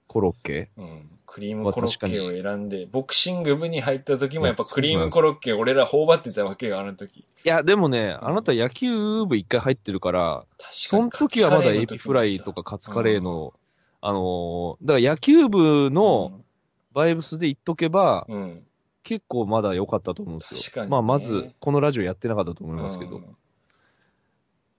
[0.08, 1.10] コロッケうん。
[1.26, 7.22] クリームコロッケを選んで、ボクシング部に入った時もやっぱクリームコロッケ俺ら頬張ってたわけよ、あの時。
[7.22, 10.74] いや、でもね、あなた野球部一回入ってるから、確かに。
[10.74, 13.54] その時はまだエビフライとかカツカレーの、
[14.02, 16.40] あのーだから野球部の
[16.94, 18.64] バイブスで言っとけば、うん、うん。
[19.04, 20.60] 結構まだ良かったと思うんですよ。
[20.62, 23.18] 確かにねまあ、まず、このラジオやってなかったと思いますけど。
[23.18, 23.36] うん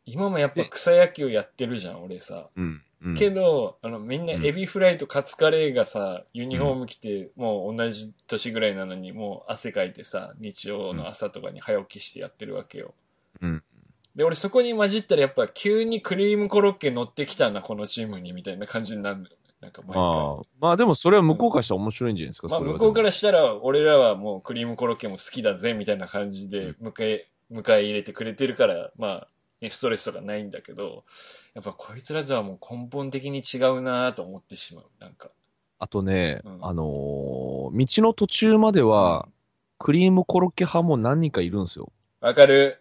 [0.07, 2.49] 今もやっぱ草野球やってるじゃん、俺さ。
[2.57, 2.83] うん。
[3.03, 3.15] うん。
[3.17, 12.95] けど、あの、みんなエビフライとカツカレーがさ、ユニフォーム着て、もう同じ年ぐらいなのに、もう汗かいてさ、日曜の朝とかに早起きしてやってるわけよ。
[13.41, 13.63] うん。
[14.15, 19.37] で、俺そこに混じったらやっぱ急にクリームコロッケ乗ってきたな、このチームに、みたいな感じになるのよね。
[19.65, 20.03] なんか毎回。
[20.03, 20.43] ああ。
[20.61, 29.29] まあでもそれは向こうからしたら面白いんじゃないですか、まあ向こうからしたら、俺らはもうクリームコロッケも好きだぜ、みたいな感じで迎え、迎え入れてくれてるから、まあ、
[29.63, 31.05] ねストレスとかないんだけど、
[31.55, 34.85] やっぱこいつらとはもう根本的に違うなと思ってしまう。
[35.01, 35.31] なんか。
[35.79, 39.27] あとね、うんあのー道の途中までは、
[39.79, 41.91] クリームコロッケ派も何人かいるんですよ。
[42.21, 42.79] わかる？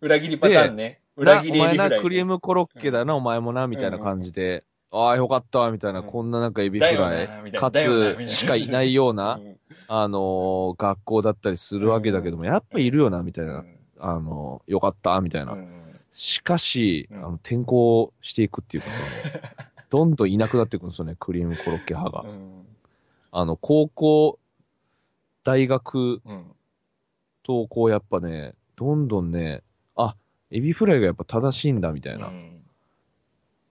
[0.00, 1.00] 裏切りパターンね。
[1.16, 6.06] 裏切りなお前な、エビフライね、クリームコロッケだな、お前もな、みたいな感じで、ああ、よかった、みたいな、うん。
[6.06, 9.56] こんななんかエビフライ、かつ、しかいないような、 うん。
[9.92, 13.64] あのー学校だったりするわけだけども、やっぱいるよな、みたいな、
[13.98, 15.52] あのーよかった、みたいな。
[15.52, 15.70] うん。
[16.12, 17.18] しかし、うん。
[17.18, 18.88] あの、転校していくっていうか、
[19.90, 22.28] どんどんいなくなっていくんですよね、クリームコロッケ派が。
[22.28, 22.66] うん。
[23.32, 24.38] あの、高校、
[25.44, 26.44] 大学うん。
[27.42, 29.62] と、こうやっぱね、どんどんね、
[29.96, 30.14] あ、
[30.50, 32.28] エビフライがやっぱ正しいんだ、みたいな。
[32.28, 32.59] うん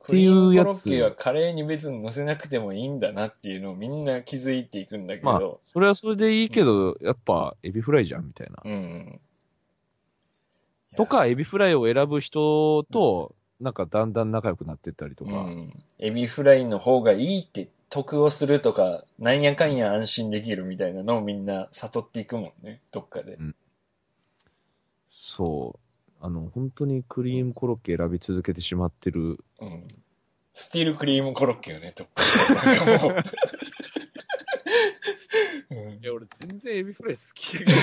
[0.10, 8.62] ていうやつコロッケはカレーに別に乗せなくてもいいんだなっていうのをみんな気づいていくんだけまあど、、それはそれでいいけど、やっぱエビフライじゃん、みたいな。
[8.64, 9.20] うん。
[10.96, 15.32] とか、エビフライを選ぶ人と、なんかだんだん仲良くなってったりとか。
[15.32, 15.84] うん。
[16.00, 23.38] エビフライの方がいいって得をするとか、なんやかんや安心できるみたいなのをみんな悟っていくもんね、どっかで。
[25.10, 25.89] そう。
[26.22, 29.44] あの、本当にクリームコロッケ選び続けてしまってる。
[29.62, 29.88] うん。
[30.54, 32.24] スティールクリームコロッケよね、どっか
[32.66, 32.76] で。
[32.76, 33.16] なんかもう
[35.72, 37.78] うんいや、俺全然エビフライ好きやけどね。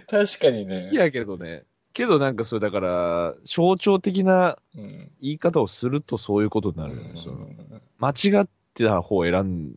[0.08, 0.96] 確かにね好き。
[0.96, 1.64] やけどね。
[1.92, 5.10] けどなんかそれだから、象徴的なうん。
[5.20, 7.12] 言い方をするとそういうことになるよね。
[7.16, 7.48] その
[7.98, 8.50] 間違って
[8.84, 9.70] た方を選ん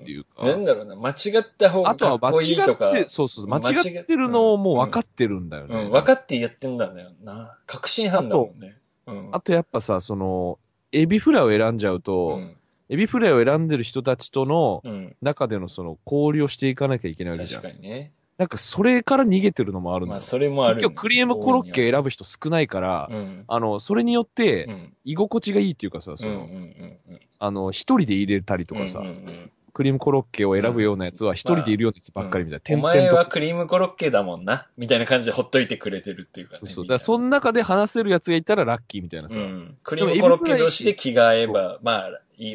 [0.00, 0.44] っていうか。
[0.44, 2.90] なんだろうな、間違った方があとは間かっこいい違とか。
[2.90, 5.84] って、そうそう、間間違違ってるのをもう分かってるんだよね。
[5.84, 7.58] うん、分かってやってんだよな。
[7.66, 8.76] 確信犯だもんね。
[9.06, 9.28] うん。
[9.32, 10.58] あとやっぱさ、その、
[10.92, 12.56] エビフライを選んじゃうと、うん。
[12.88, 15.16] エビフライを選んでる人たちとのうん。
[15.22, 17.62] 中でのその交流をしていかなきゃいけないわけじゃん。
[17.62, 18.12] 確かにね。
[18.38, 20.14] なんかそれから逃げてるのもあるのよ。
[20.14, 20.80] まあ、それもある。
[20.80, 23.44] 今日クリームコロッケ選ぶ人少ないから、うん。
[23.46, 24.94] あの、それによってう、ん。
[25.04, 26.18] 居心地がいいっていうかさ、うん。
[26.18, 26.38] その、うん。
[26.38, 26.98] うん。
[27.08, 27.20] うん。
[27.38, 32.58] あの、一人で入れたりとかさ、うんうんうんクリームコロッケを選ぶようなやつは一人でいるようなやつばっかりみたいな。
[32.58, 33.30] お点々前はと。
[33.30, 34.66] クリームコロッケだもんな。
[34.76, 36.60] みたいな感じでほっといてくれてるっていうかね。
[36.64, 36.86] そうそう。
[36.86, 39.40] だその中で話せるやつがいたらラッキーみたいなさ。
[39.40, 39.78] うん。
[39.82, 42.10] クリームコロッケ同士で気が合えば、まあ、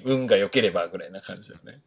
[0.05, 1.79] 運が良ければぐらいな感じだよね。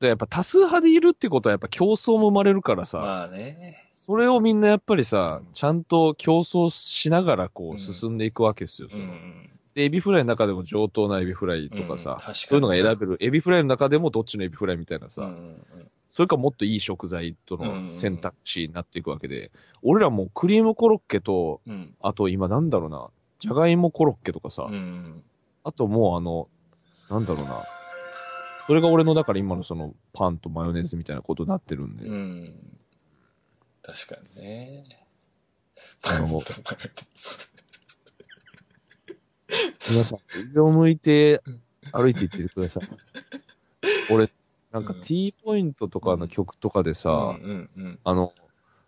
[0.00, 3.82] でやっぱ多数派でいるってことはやっぱ競争も生まれるからさ、まあね。
[3.96, 8.88] それをみんなやっぱりさ、ちゃんと競争しながらこう進んでいくわけですよ。
[8.90, 9.50] うそのん。
[9.74, 13.16] で、エビフライの中でも上等なエビフライとかさ、うん確かにそういうのが選べる。
[13.20, 19.50] エビフライの中でもどっちのエビフライみたいなさ、うんうんそれかもっといい食材との選択肢になっていくわけで、
[19.82, 21.72] 俺らもうクリームコロッケと、うん。
[21.72, 21.94] うん。
[22.00, 25.22] あと今なんだろうな、じゃがいもコロッケとかさ、うん。
[25.62, 26.48] あともうあの、
[27.10, 27.62] なんだろうな、
[28.66, 32.54] それが俺のだから今のそのパンとマヨネーズみたいなことになってるんで、うん。
[33.82, 35.06] 確かにね。
[36.02, 36.44] パンとマヨネ
[39.88, 40.18] 皆さん、
[40.52, 41.42] 上を向いて
[41.92, 42.88] 歩いていってください。
[44.10, 44.30] 俺、
[44.72, 48.32] なんかうん T ポイントとかの曲とかでさ、ーズうんうんあの、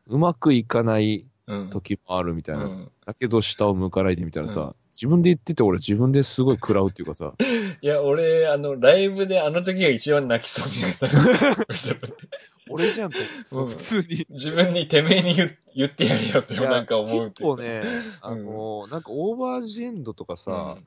[0.08, 1.24] うまくいかない。
[1.70, 2.64] 時もあるみたいな。
[2.64, 7.32] うんだけど下を向かないでみたいなさ、うん自分で言ってて俺自分ですごい食らうっていうかさ、
[7.80, 12.08] いや、俺、あの、ライブであの時が一番泣きそうになった。
[12.68, 14.26] 俺じゃんと、そううん普通に。
[14.30, 17.30] 自分にてめえに言言ってやれよってなんか思う。
[17.30, 17.84] 結構ね、
[18.20, 20.86] あの、なんかオーバージエンドとかさ、うん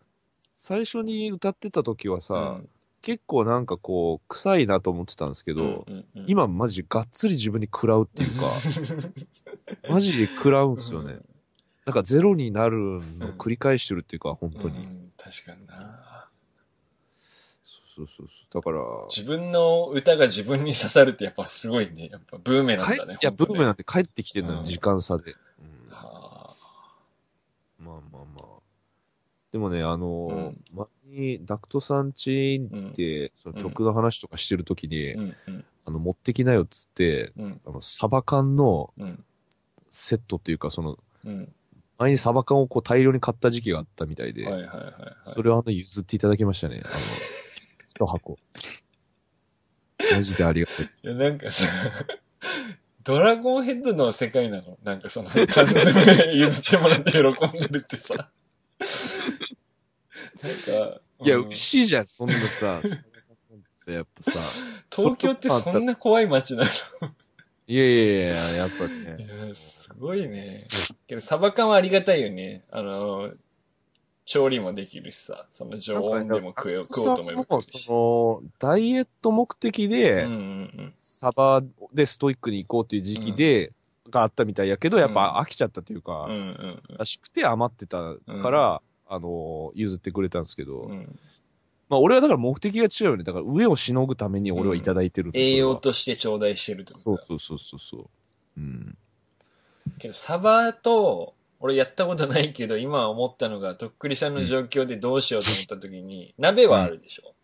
[0.63, 2.69] 最初に歌ってた時はさ、うん
[3.01, 8.45] 結構なんかこう、臭いなと思ってたんですけど、うんうんうん今マジがっつり自分に食らうっていうか、
[9.89, 11.13] マジで食らうんですよね。
[11.13, 11.25] うん
[11.83, 12.77] なんかゼロになる
[13.17, 14.77] のを繰り返してるっていうか、本当に。
[14.77, 16.27] うん確かにな。
[17.95, 18.61] そうそうそう。
[18.61, 22.09] だから、自分の歌が自分に刺さるってやっぱすごいね。
[22.11, 23.17] やっぱブーメランだね。
[23.19, 23.71] 帰いや、ブーメランン。
[23.73, 25.35] って帰ってきてるのよ、うん時間差で。
[25.59, 26.55] うんは
[27.79, 28.10] まあまあまあ。
[29.51, 39.23] でもね、あのーうん前にダクトさんちにって、その曲の話とかしてるときに、あうんうんあの、持ってきなよっつって、うんあの、サバ缶のうん
[39.89, 41.53] セットっていうか、その、うん。
[41.97, 44.93] 前にサバ缶をこう大量に買った時期があったみたいで、はいはいはいはい。
[45.23, 46.81] それをあの、譲っていただきましたね。
[46.83, 46.93] あの、
[47.93, 48.39] 一箱。
[50.13, 51.01] マジでありがたいです。
[51.03, 51.65] いや、なんかさ、
[53.03, 54.77] ドラゴンヘッドの世界なの？
[54.83, 55.29] なんかその、
[56.33, 57.23] 譲ってもらって喜ん
[57.59, 58.29] でるってさ。
[60.43, 62.81] なんか、いや、うん嬉しいじゃん、そんなさ、
[63.71, 64.39] さやっぱさ。
[64.95, 66.69] 東京ってそんな怖い街なの？
[67.67, 69.47] いやいやいや、やっぱいね。
[69.49, 70.63] や、すごいね。
[71.07, 72.63] けど、サバ缶はありがたいよね。
[72.69, 73.31] あの、
[74.25, 77.79] 調理もできるしさ、その常温でも食えよ、食おうと思えば食。
[77.79, 81.63] その、ダイエット目的で、うんうんサバ
[81.93, 83.71] でストイックに行こうっていう時期で、
[84.09, 86.31] があったみたいやけど、やっぱ飽きちゃったというか、うん。
[86.31, 86.37] うん
[86.89, 91.19] うんらしくて余ってたから、あの、譲ってくれたんですけど、うんうん。
[91.89, 93.23] まあ俺はだから目的が違うよね。
[93.23, 98.59] だから上をしのぐために俺はいただいてる栄養として頂戴してるってことだそうそうそうそうそう。
[98.59, 98.97] うん。
[99.97, 107.35] けど、サバと、俺やったことないけど、今思ったのが、とっくりさんの状況でどうしようと思った時に、鍋はあるでしょ、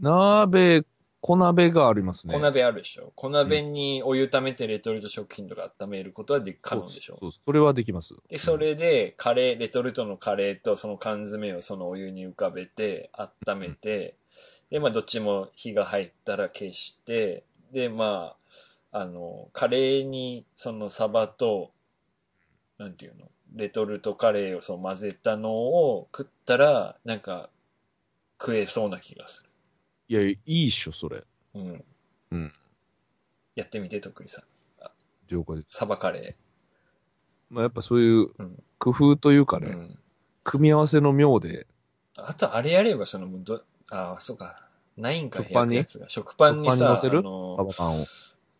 [0.00, 0.84] 鍋、
[1.26, 2.34] 小鍋がありますね。
[2.34, 8.14] 小鍋あるでしょ小鍋にお湯溜めてレトルト食品とか温めることはで可能でしょそうそう、それはできます。
[8.28, 14.16] で、それで、カレー、レトルトのカレーとその缶詰をそのお湯に浮かべて、温めて、
[14.68, 18.36] で、まあ、どっちも火が入ったら消して、で、ま
[18.92, 21.70] あ、あの、カレーにそのサバと、
[22.76, 27.48] なんていうの、レトルトカレーをそう混ぜたのを食ったら、なんか、
[28.38, 29.48] 食えそうな気がする。
[30.08, 31.24] いや、いいっしょ、それ。
[31.54, 31.84] うん。
[32.32, 32.52] うん。
[33.54, 34.44] やってみて、とっくりさん。
[35.28, 35.76] 了解です。
[35.76, 36.36] サバカレ
[37.50, 39.60] まあやっぱそういううん工夫というかー。
[39.60, 39.98] ね、うん。
[40.42, 41.66] 組み合わせの妙で、
[42.16, 44.68] あと、あれやれば、その、もうど、あ、そうか。
[44.96, 46.08] ないんか、食パンに焼くやつが。
[46.08, 46.70] 食パンに？
[46.70, 47.18] さ、食パンに乗せる？
[47.18, 48.06] あのサバ缶を。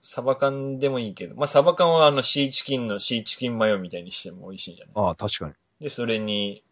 [0.00, 4.94] サバ缶でもいいけど、まあ、サバ缶はあの、シーチキンのシーチキンマヨみたいにしても美味しいんじゃない？
[4.96, 5.52] ああ、確かに。
[5.80, 6.64] で、それに、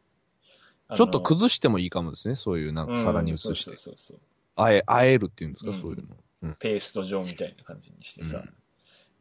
[0.88, 3.46] あのちょっと崩してもいいかもですね、そういうなんか皿に移うんして。
[3.46, 4.18] そうそうそうそう。
[4.56, 6.06] あえ、あえるっていうんですか、うんそういう
[6.42, 6.54] の。
[6.56, 8.38] ペースト状みたいな感じにしてさ。
[8.38, 8.54] うん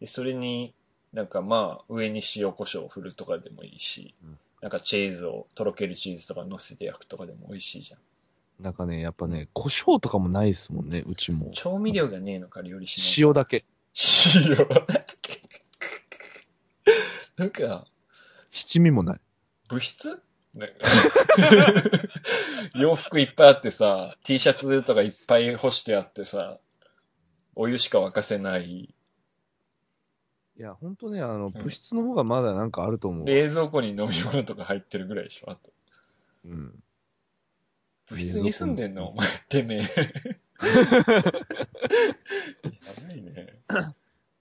[0.02, 0.74] で、それに、
[1.14, 8.64] なんかまあ、上に塩コショウを振るとかでもいいし、うんなんかチーズを、とろけるチーズとか乗せて焼くとかでも美味しいじゃん。
[8.64, 11.50] なんかね、やっぱね、胡椒とかもないですもんね、うちも。
[11.52, 13.66] 調味料がねえのか料理しない塩だけ。
[14.36, 14.66] 塩だ
[15.20, 15.42] け。
[17.38, 17.88] なんか、
[18.52, 19.20] 七味もない。
[19.68, 20.22] 物質？
[22.76, 26.60] 洋服いっぱいあってさ、T シャツとかいっぱい干してあってさ、
[27.56, 28.93] お湯しか沸かせない
[30.58, 33.26] いや、ほんとね、あの、ん物質の方がまだなんかあると思う。
[33.26, 35.72] 冷蔵庫に飲み物とか入ってるぐらいでしょ、あと。
[36.45, 36.84] うん。
[38.10, 39.10] 部室に住んでんの？
[39.10, 39.80] お前、てめえ。
[39.82, 39.86] や
[43.08, 43.60] ばいね。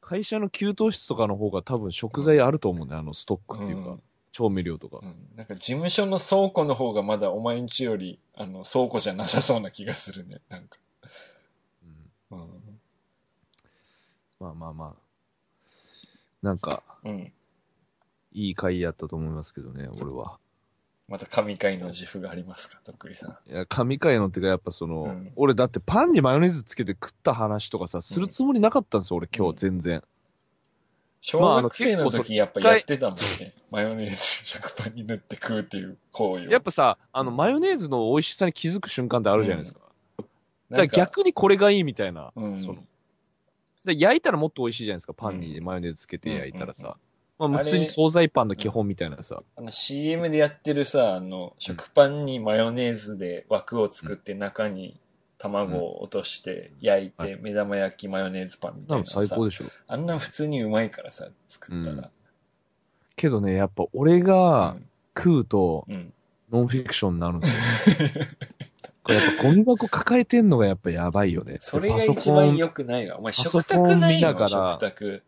[0.00, 4.02] 会社の給湯室とかの方が多分食材あると思うね、あの、ストックっていうか、うん
[4.32, 5.06] 調味料とかう。
[5.06, 5.14] ん。
[5.36, 10.40] なんか事務所の倉庫の方がまだお前んちより、あの、倉庫じゃなさそうな気がするね。
[10.48, 10.78] なんか。
[12.30, 12.48] うんうん。
[14.38, 15.10] まあまあまあ。
[16.42, 17.32] なんか、うん。
[18.32, 20.38] いい回やったと思いますけどね、俺は。
[21.08, 23.50] また神回の自負がありますか、とっくりさん。
[23.50, 29.96] いや、神回のってか、やっぱその、うん俺だってパンにマヨネーズつけて食った話とかさ、するつもりなかったんですよ、俺今うん日全然。
[29.98, 30.04] 小ま
[31.34, 33.52] ああの学生の時やっぱやってたもんね。
[33.70, 36.50] マヨネーズ食パンに塗って食うっていう行為を。
[36.50, 39.80] やっぱさ、あの、マヨネーズの美味しさに気づく瞬間ってあるじゃないですか。
[40.70, 42.32] だから逆にこれがいいみたいな。
[42.34, 42.56] うん。
[42.56, 42.78] その
[43.84, 46.96] で焼いたらもっと美味しいじゃないですか、パンにマヨネーズつけて焼いたらさ。
[47.38, 49.42] まあ、普通に惣菜パンの基本みたいなさ。
[49.56, 54.98] あの CM でやってるさ、あの、食パンにマヨネーズで枠を作って中に
[55.41, 59.64] 卵を落として焼いて、目玉焼きマヨネーズパンみたないんなのさ最高でしょ。
[59.86, 62.11] あんな普通にうまいからさ、作ったら。
[63.16, 64.76] けどね、やっぱ俺が
[65.16, 65.86] 食うと。
[66.53, 68.09] ノンフィクションになるんですよ。
[69.03, 71.59] これやっぱゴミ箱抱えてんのがやっぱやばいよね。
[71.61, 73.18] それが一番良くないわ。
[73.18, 75.22] お前食卓ないの見ながら食卓。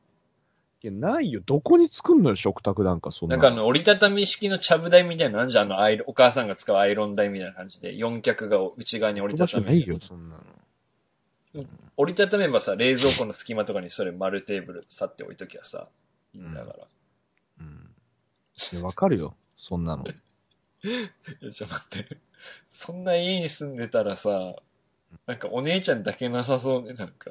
[0.82, 1.40] いや、ないよ。
[1.46, 3.36] どこに作んのよ、食卓なんかそんな。
[3.36, 5.64] なんかあの、折りたたみ式のちゃぶ台みたいなのあんじゃん。
[5.66, 9.96] あのアイロン、お母さんが使うアイロン台みたいな感じで、四脚が内側に折りた場所ないよ。
[9.98, 10.42] そんなの。
[11.96, 15.86] 折りたためばさ、冷蔵庫の隙間とかにそれ丸テーブルさって置いときゃさ、
[16.34, 16.76] いいんだから。
[17.60, 17.90] うん。
[18.72, 20.04] いやわかるよ、そんなの。
[20.82, 22.16] いや、ちょっと待って。
[22.70, 24.56] そんな家に住んでたらさ、
[25.26, 27.30] なんかお姉ちゃんだけなさそうね、なんか。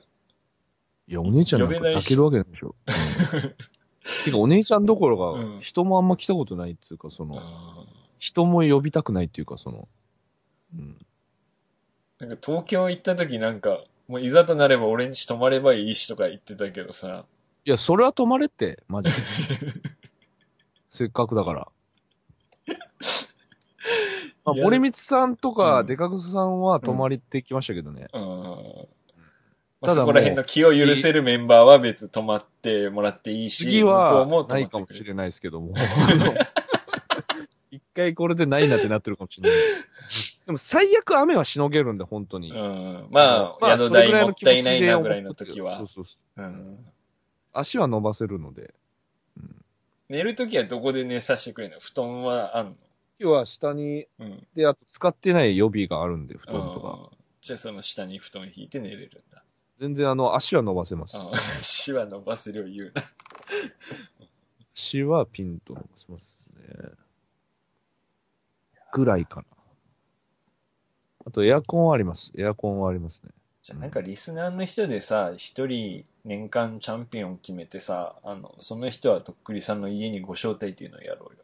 [1.11, 2.73] いや、お姉ちゃんなんか抱けるわけないでしょ。
[2.87, 3.53] うん
[4.25, 7.85] てか、お姉ちゃんどころうんか、人もあんま来たことないっていうか、その、あ
[8.17, 9.87] 人も呼びたくないっていうか、その、
[10.73, 10.97] うん。
[12.21, 17.25] ーなんか東京行った時なんか、もういざとなれば俺んち泊まればいいしとか言ってたけどさ、
[17.65, 19.17] いや、それは泊まれって、マジで。
[20.89, 21.67] せっかくだから。
[24.43, 28.07] まあ、森光さんとうか、んデカグスさんは泊まりってきましたけどね。
[28.13, 28.87] うん。
[29.81, 34.69] ただそこら辺の気を許せるメンバーは別に泊まってもらっていいし、次はない。
[34.69, 35.73] かもしれないですけども。
[37.71, 39.59] 一回これでないなってなってるかもしれない。
[40.45, 42.51] でも最悪雨はしのげるんで、本当に。
[42.51, 43.07] うん。
[43.09, 45.87] まあ、宿それぐら代もったいないなぐらいの時はよそう。
[45.87, 46.85] そうそううん。
[47.51, 48.75] 足は伸ばせるので。
[50.09, 51.79] 寝る時はどこで寝させてくれるの？
[51.79, 52.75] 布団はあんの？
[53.19, 54.47] 今日は下に、うん。
[54.55, 56.99] で、あと使ってない予備があるんで、布団とか。
[57.11, 59.43] うんじゃあその下に布団引いて寝れるんだ。
[59.81, 61.17] 全然あの、足は伸ばせます。
[61.17, 61.33] うん。
[61.33, 63.03] 足は伸ばせるを言うな。
[64.75, 66.91] 足はピンと伸ばせますね。
[68.93, 69.43] ぐらいかな。
[71.25, 72.31] あとエアコンはあります。
[72.37, 73.31] エアコンはありますね。
[73.63, 81.43] じゃあなんかリスナーの人でさ、一人年間チャンピオン決めてさ、あの、その人はとっくりさんの家にご招待っていうのをやろうよ。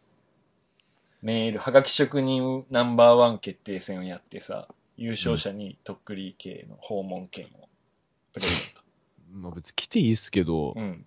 [1.23, 7.66] メール、はがき職人ナンバーワン決定戦をやってさ、優勝者にとっくり系の訪問券を
[8.39, 8.81] プレゼント。
[9.31, 11.05] まあ別に来ていいっすけど、うん。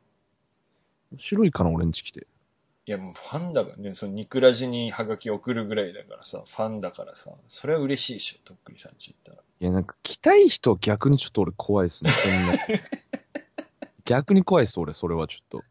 [1.12, 2.26] 面白いかな、俺んち来て。
[2.87, 9.39] いやもうファンだからね、そのニクラジにハガキ送るぐらいだからさ、ファンだからさ、それは嬉しいでしょ、とっくりさんち行ったら。
[9.39, 12.59] いや、なんか来たい人逆にちょっと俺怖いっすね、そんな。
[14.05, 15.62] 逆に怖いっす、俺、それはちょっと。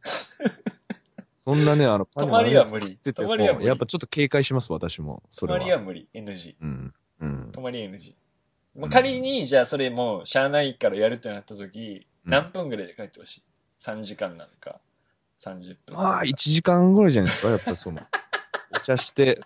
[1.43, 5.23] そんなね、あの、泊まりは無理食ってても泊まりは無理やっぱちょっと警戒します、私も。
[5.31, 5.59] そ泊れは。
[5.59, 6.55] まりは無理、NG。
[6.61, 6.93] うん。
[7.19, 7.49] うん。
[7.51, 8.13] 泊まり NG。
[8.75, 13.43] まあ、うん仮に、じゃあそれもう、しゃあないからやるってなった時、うん何分ぐらいで帰ってほしい
[13.81, 14.79] ?3 時間なのか、
[15.41, 15.95] 30分。
[15.95, 18.01] まあ、1時間ぐらいじゃないですか、やっぱその。
[18.75, 19.41] お茶して、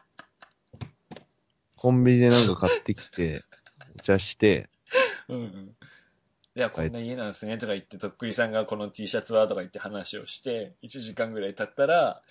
[1.78, 3.44] コンビニでなんか買ってきて、
[3.98, 4.70] お茶して、
[5.30, 5.76] うんうん。
[6.56, 12.22] いや、こんな家なんですねとか言って、とっくりさんがこの T シャツはとか言って話をして、1時間ぐらい経ったら、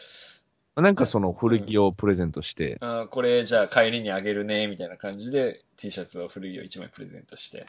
[0.75, 7.67] なんかその古着をプレゼントして、あーこれじゃあ帰りにあげるね、みたいな感じで T シャツを古着を1枚プレゼントして。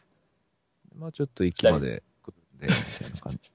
[0.97, 3.51] まあちょっと駅まで来るんで、みたいな感じ。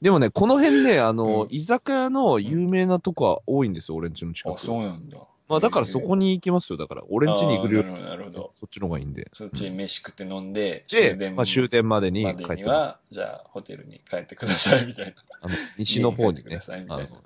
[0.00, 4.60] でもね、この辺ね、あの、うん居酒屋の有名なとこは多いんですよ、俺んちの近あ、く。
[4.60, 5.18] そうなんだ。
[5.48, 7.02] まあだからそこに行きますよ、だから。
[7.08, 8.48] 俺んちに行くよりなるほど。
[8.52, 9.28] そっちの方がいいんで。
[9.32, 15.12] そっちに飯食って飲んで、で、まあ終点までにまで帰ってもらうには、じゃあホテルに帰ってください、みたいな。
[15.40, 17.22] あの、西の方にね 家に帰ってくださいみ、たいなあの、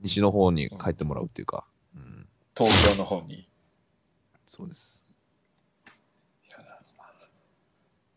[0.00, 1.64] 西の方に帰ってもらうっていうか。
[1.94, 2.26] うん、
[2.56, 3.48] 東京の方に。
[4.46, 5.00] そうです。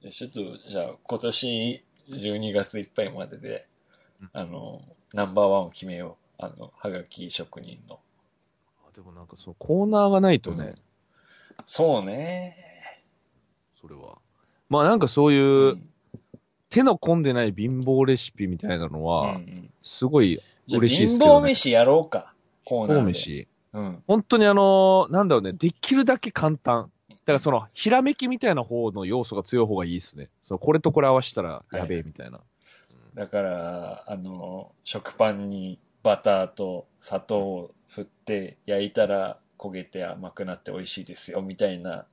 [0.01, 3.67] でちょっと、じゃあ今年12月いっぱいまでで、
[4.33, 4.81] あの、
[5.13, 6.43] ナンバーワンを決めよう。
[6.45, 7.99] あの、はがき職人の。
[8.93, 10.75] でもなんかそのコーナーがないとね、うん
[11.65, 12.57] そうね。
[13.79, 14.17] それは。
[14.69, 15.77] まあなんかそういう、
[16.69, 21.47] 手の込んでない貧乏レシピみたいなのうんは、うんすごい嬉しいです貧けど、ね。
[21.47, 22.33] 乏飯やろうか。
[22.65, 23.13] コーナーで。
[23.13, 23.47] 貧乏飯。
[23.73, 24.03] うん。
[24.07, 26.91] 本当にあの、なんだろうね、できるだけ簡単。
[27.09, 30.29] だからその、ひらめきみたいな方の要素が強い方がいいですね。
[30.41, 32.39] そう、これとこれ合わせたらやべえみたいな。
[33.15, 42.05] だから、あの、食パンにバターと砂糖を振って焼いたら焦げて甘くなって美味しいですよ、みたいな。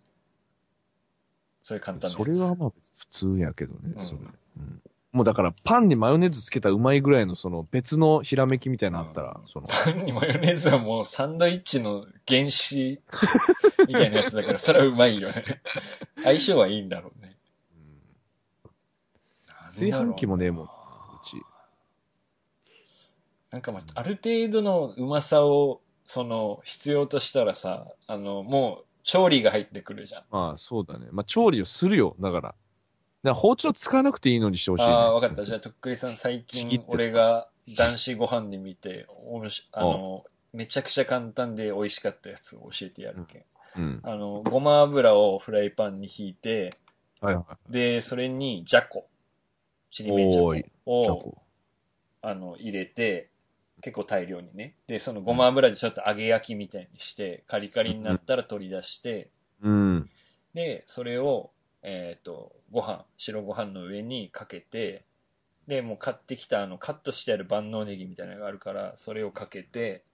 [1.62, 4.18] そういう簡単なやつそれはまあ普通やけどね、うんそれ。
[4.59, 4.82] うん
[5.13, 13.01] もうだからパンにマヨネーズつけたらうまいぐらいのその別のひらめきみたいなのあったら、うんその、パンにマヨネーズはもうサンドイッチの原子
[13.89, 15.63] みたいなやつだから、それはうまいよね。
[16.23, 17.37] 相性はいいんだろうね。
[19.67, 20.69] 炊飯器もね、もう、う
[21.25, 21.37] ち。
[23.51, 30.25] なんかまあ、ある程度のうまさを、その、必要としたらさ、あの、もう、調理が入ってくるじゃん。
[30.31, 31.09] まあそうだね。
[31.11, 32.55] まあ調理をするよ、だから。
[33.23, 34.93] だ包丁使わなくていいのにしてほしい、ね。
[34.93, 35.45] ああ、わかった。
[35.45, 43.45] じゃあ、とっくりさん、最近俺が男子ご飯で見て、おもしあの、めちゃくちゃ簡単で美味しかったやつを教えてやるけん。
[43.77, 44.01] うん。
[44.03, 46.75] あの、ごま油をフライパンに引いて、
[47.21, 47.73] はいはい。
[47.73, 49.07] で、それに、じゃこ。
[49.91, 50.55] ちりめんじゃこ
[50.87, 51.43] を、
[52.23, 53.29] あの、入れて、
[53.83, 54.75] 結構大量にね。
[54.87, 59.31] で、そのごま油でちょっと揚げ焼きみたいにして、カリカリになったら取り出して、
[59.62, 59.68] う。
[59.68, 60.11] うん。
[60.55, 61.51] で、それを、
[61.83, 65.05] えっ、と、ご飯、白ご飯の上にかけて、
[65.66, 70.05] で、もう買ってきたあの、カットしてある万能ネギみたいなのがあるから、それをかけて、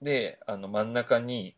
[0.00, 1.54] で、あの、真ん中に、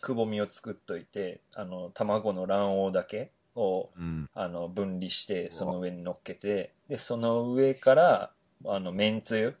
[0.00, 4.28] くぼみを作っといて、あの、卵の卵黄だけを、うん。
[4.34, 8.32] あの、分離して、その上に乗っけて、で、その上から、
[8.66, 9.56] あの、めんつゆ、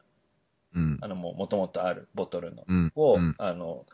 [0.74, 0.98] うん。
[1.00, 2.92] あの、もともとあるボトルの、うん。
[2.94, 3.86] を、うんあの、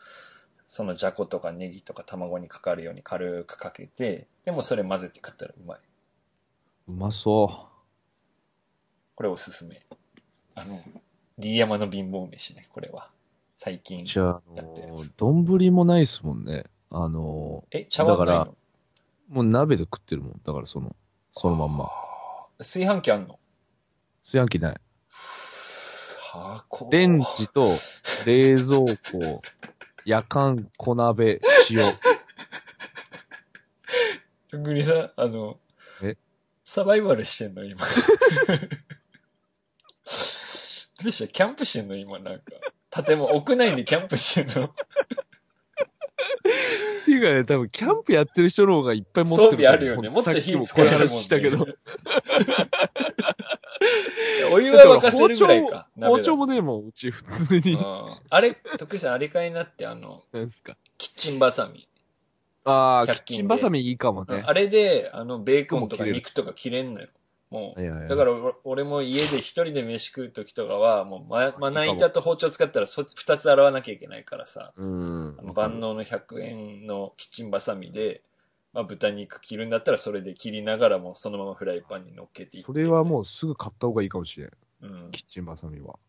[0.71, 5.79] そのじゃことかネギとか卵にかかるように軽くかけて、でもそれ混ぜて食ったらうまい。
[6.87, 7.67] うまそ
[9.15, 9.85] これおすすめ。
[10.55, 10.81] あの、
[11.37, 13.09] D 山の貧乏飯ね、これは。
[13.53, 14.05] 最近う。。
[14.05, 14.41] じゃあ、あ
[15.17, 16.63] 丼もないっすもんね。
[16.89, 18.55] あの、え、茶碗ないだの
[19.27, 20.41] もう鍋で食ってるもん。
[20.41, 20.95] だからその、
[21.35, 21.89] そのまんま。
[22.59, 23.37] 炊飯器あんの？
[24.23, 24.81] 炊飯器ない。
[25.09, 26.91] はあ、こう。
[26.93, 27.67] レンジと
[28.25, 28.79] 冷蔵
[29.11, 29.41] 庫、
[30.05, 31.79] 夜間小鍋、塩。
[34.49, 35.59] とっくりさん、あの、
[36.03, 36.17] え？
[36.65, 37.85] サバイバルしてんの今。
[41.03, 41.31] どうした？
[41.31, 41.95] キャンプしてんの？
[41.95, 42.43] 今なんか。
[43.03, 44.67] 建物、屋内でキャンプしてんの？
[44.67, 44.71] っ
[47.05, 49.51] ていうかね、多分キャンプやってる人の方がいっぱい持ってる。
[49.51, 50.09] 装備あるよね。
[50.09, 51.07] もっと火もこういう使えるもん、ね。
[51.07, 51.67] 話したけど。
[54.51, 55.87] お湯は沸かせるぐらいか。
[55.99, 56.55] 包丁もね。
[56.55, 57.73] ね、もううち普通に。
[57.75, 60.77] うんあれ、とっくりさん、あれかいなって、あの、なんですか？
[60.97, 61.87] キッチンバサミ。
[62.63, 64.43] ああ、キ100均でッチンバサミいいかもね。
[64.45, 67.07] あれで、あの、ベーコンとか肉とか切れんのよ。
[67.49, 67.81] もう。
[67.81, 75.53] いやいやだから、お俺も家で一人で飯食う時とかは、もうま、まな板と包丁使ったらそ二つ洗わなきゃいけないからさ、うんあの。
[75.53, 78.21] 万能の100円のキッチンバサミで、
[78.73, 84.51] まあ、豚肉切るんだったらそれで切りながらもうそのままフライパンに乗っけていってそれはもうすぐ買った方がいいかもしれん。
[84.81, 85.11] うん。
[85.11, 85.99] キッチンバサミは。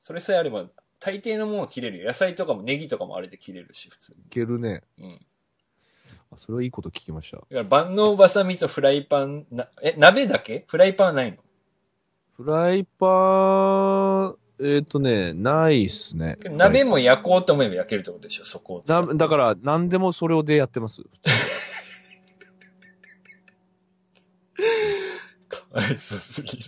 [0.00, 0.66] それさえあれば、
[1.00, 2.06] 大抵のものは切れるよ。
[2.06, 4.18] 野菜とかもネギとかもあれで切れるし、普通に。
[4.18, 4.82] いけるね。
[4.98, 5.20] うん。
[6.30, 7.38] あそれはいいこと聞きました。
[7.38, 10.64] だから万能バサミとフライパン、な、え、鍋だけ？
[10.66, 11.38] フライパンはないの？
[12.36, 16.36] フライパン、えっ、とね、ないっすね。
[16.50, 18.82] 鍋も焼こうと思えば焼けるってことでしょ、そこを。
[18.86, 21.02] な、だから、何でもそれをでやってます。
[25.80, 26.64] かわいそうすぎる。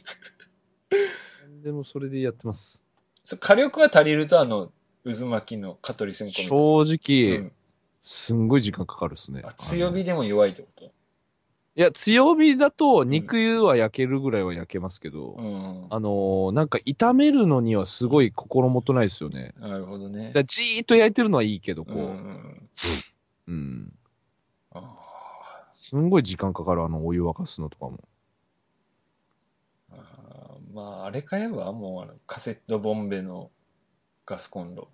[1.42, 2.84] 何でもそれでやってます。
[3.24, 4.72] そう火力が足りると、あの、
[5.04, 6.82] 渦巻きの蚊取り線香みたいな正
[7.32, 7.52] 直、うん
[8.08, 9.42] すんごい時間かかるっすね。
[9.44, 10.84] あ強火でも弱いってこと？
[10.84, 10.90] い
[11.74, 15.86] や、強火だと肉は焼けるぐらいは焼けますけど、うん。
[15.90, 19.54] あのーなんか炒めるのにはすごい心もとないですよね。
[19.58, 20.38] なるほどねだか。
[20.42, 22.70] らじーっと焼いてるのはいいけど、こうんうう、ん。
[23.48, 23.92] うん。
[24.70, 24.96] あ
[25.72, 27.98] すんごい時間かかる、あの、お湯沸かすのとかも。
[30.76, 33.50] まあ、あれ買えば、もうあの、カセットボンベの
[34.26, 34.88] ガスコンロ。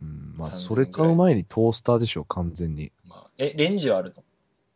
[0.00, 0.34] うん。
[0.36, 2.92] まあ、3000それ買う前にトースターでしょ、完全に。
[3.04, 4.14] まあ、え、レンジはある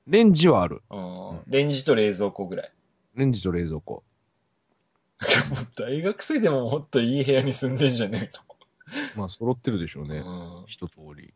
[0.09, 0.83] レンジはある。
[0.91, 2.73] のうんうんレンジと冷蔵庫ぐらい。
[3.15, 4.03] レンジと冷蔵庫。
[5.55, 8.31] もう大学生でももっといい部屋に住んでんじゃね
[9.15, 10.21] まあ、揃ってるでしょうえね。
[10.21, 10.61] の。
[10.61, 10.65] うん。
[10.67, 11.33] 一通り。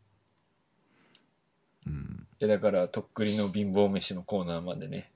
[1.87, 2.27] うん。
[2.41, 5.12] いや、だから、とっくりの貧乏飯のコーナーまでね。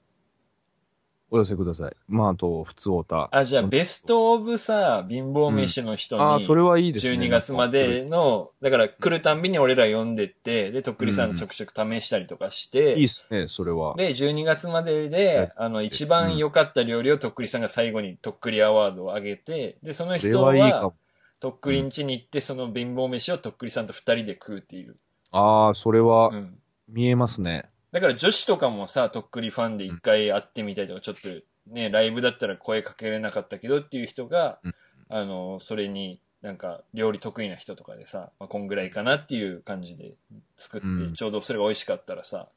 [1.31, 1.95] えお寄せください。
[2.07, 3.29] まあ、あと、普通オタ。
[3.31, 7.11] あ、じゃあ、ベストオブさ、貧乏飯の人に、ああ、それはいいですね。
[7.13, 13.95] 12月までの、だから来るたんびに俺ら読んでって、で、とっくりさんちょくちょく試したりとかして、いいっすね、それは。
[13.95, 20.93] で、12月までで、あの、一番良かった料理をとっくりさんが最後にとっくりアワードをあげて、で、その人は。
[21.39, 24.95] とっくりん家に行って、その貧乏飯をとっくりさんと二人で食うっていう。
[25.31, 26.59] ああ、それはうん。
[26.87, 27.69] 見えますね。
[27.99, 31.29] だから女子とかもさ、とっくりファンで一回会ってみたいとか、ちょっと
[31.73, 34.75] ね、ライブだったら声かけれなかったけどっていう人が、うん
[35.09, 40.13] あの、それになんか料理得意な人とかでさ、まあ、こんぐらいかなっていう感じで
[40.57, 42.49] 作って、うんちょうどそれが美味しかったらさ、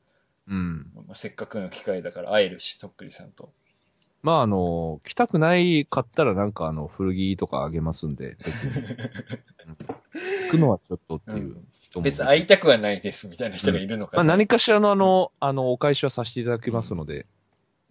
[0.46, 0.90] うん。
[0.94, 3.50] まあ、せっかくの機会だから会えるし、とっくりさんと。
[4.22, 8.72] まあ、あの、来たくないかったらなんかあの、古着とかあげますんで、別に。
[10.50, 12.04] くのはちょっとっていう人も。
[12.04, 14.34] 別に会いたくはないですみたいな人がいるのかまあ、な。
[14.34, 17.26] 何かしらのあの、あの、お返しはさせていただきますので。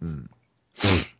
[0.00, 0.30] うん。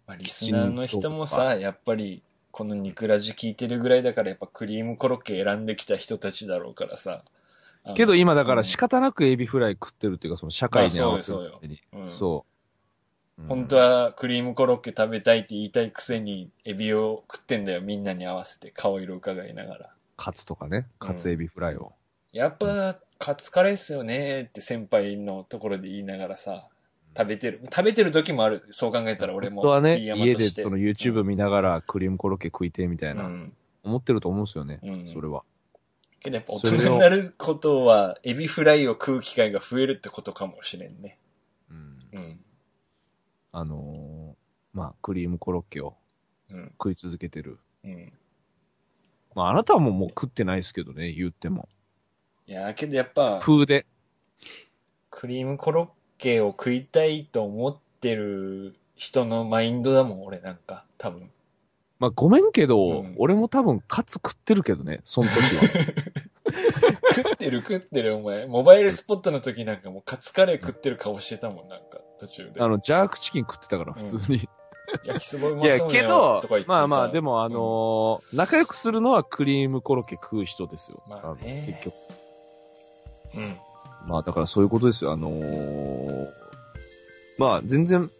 [0.07, 7.25] まあ、リスナーの人もさ、やっぱり、このニクラジ聞いてるぐらいだから、やっぱクリームコロッケ選んできた人たちだろうからさ。
[7.83, 11.81] あのけど今だから仕方なくエビフライ食ってるっていうか、その社会に合わせるまあそうよために。
[11.93, 13.43] うんそう。
[13.43, 19.91] うん本当はクリームコロッケ食べたいって言いたいくせに、エビを食ってんだよ、みんなに合わせて顔色伺いながら。
[20.21, 21.95] カツとかね、カツエビフライを。
[22.31, 26.69] やっぱ、カツカレーっすよねって先輩のところで言いながらさ、
[27.17, 27.63] 食べてる。
[27.65, 28.67] 食べてる時もある。
[28.71, 29.63] そう考えたら俺も。
[29.63, 33.53] 本当はね、家としてでその YouTube 見ながらクリームコロッケ食いてえみたいな、うん。
[33.83, 35.11] 思ってると思うんですよねうん。
[35.11, 35.43] それは。
[36.21, 41.17] けどやっぱ大人になることは、エビフライを食う機会が増えるってことかもしれんね。
[41.71, 42.41] うんうん。
[43.53, 45.97] あのーまあ、クリームコロッケを
[46.51, 46.67] うん。
[46.73, 47.59] 食い続けてる。
[47.85, 48.13] うん。
[49.35, 51.69] まあ、あなたはもうもう食ってないですけどね、言っても。
[52.47, 53.87] いや、けどやっぱ、風で。
[55.11, 61.31] クリームコロッケを食いたいと思ってる人のマインドだもん、俺なんか、多分。
[61.99, 65.63] まあ、ごめんけど、うん俺も多分カツ食ってるけどね、その時は。
[67.15, 68.47] 食ってる食ってる、お前。
[68.47, 72.61] モバイルスポットの時なんかもうカツカレー食ってる顔してたもん、なんか、途中で。
[72.61, 74.49] あの、ジャークチキン食ってたから、普通に。
[75.05, 81.03] 焼きそばういや、まそうねけどまあまあ、でもあのー仲良くするのはクリームコロッケ食う人ですよ。
[81.09, 81.95] まあねの結局。
[83.35, 83.59] うん。
[84.07, 85.13] まあだからそういうことですよ。
[85.13, 86.27] あのー
[87.39, 88.11] まあ全然、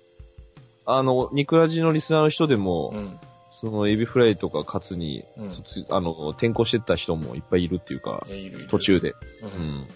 [0.87, 3.21] あの、ニクラジのリスナーの人でも、うん。
[3.53, 8.69] そのエビフライとかカツに、うんそあの、転校してった人もいっぱいいるっていうかい、や、いるいる。
[8.69, 9.11] 途中で。
[9.11, 9.17] う。
[9.43, 9.89] うんん。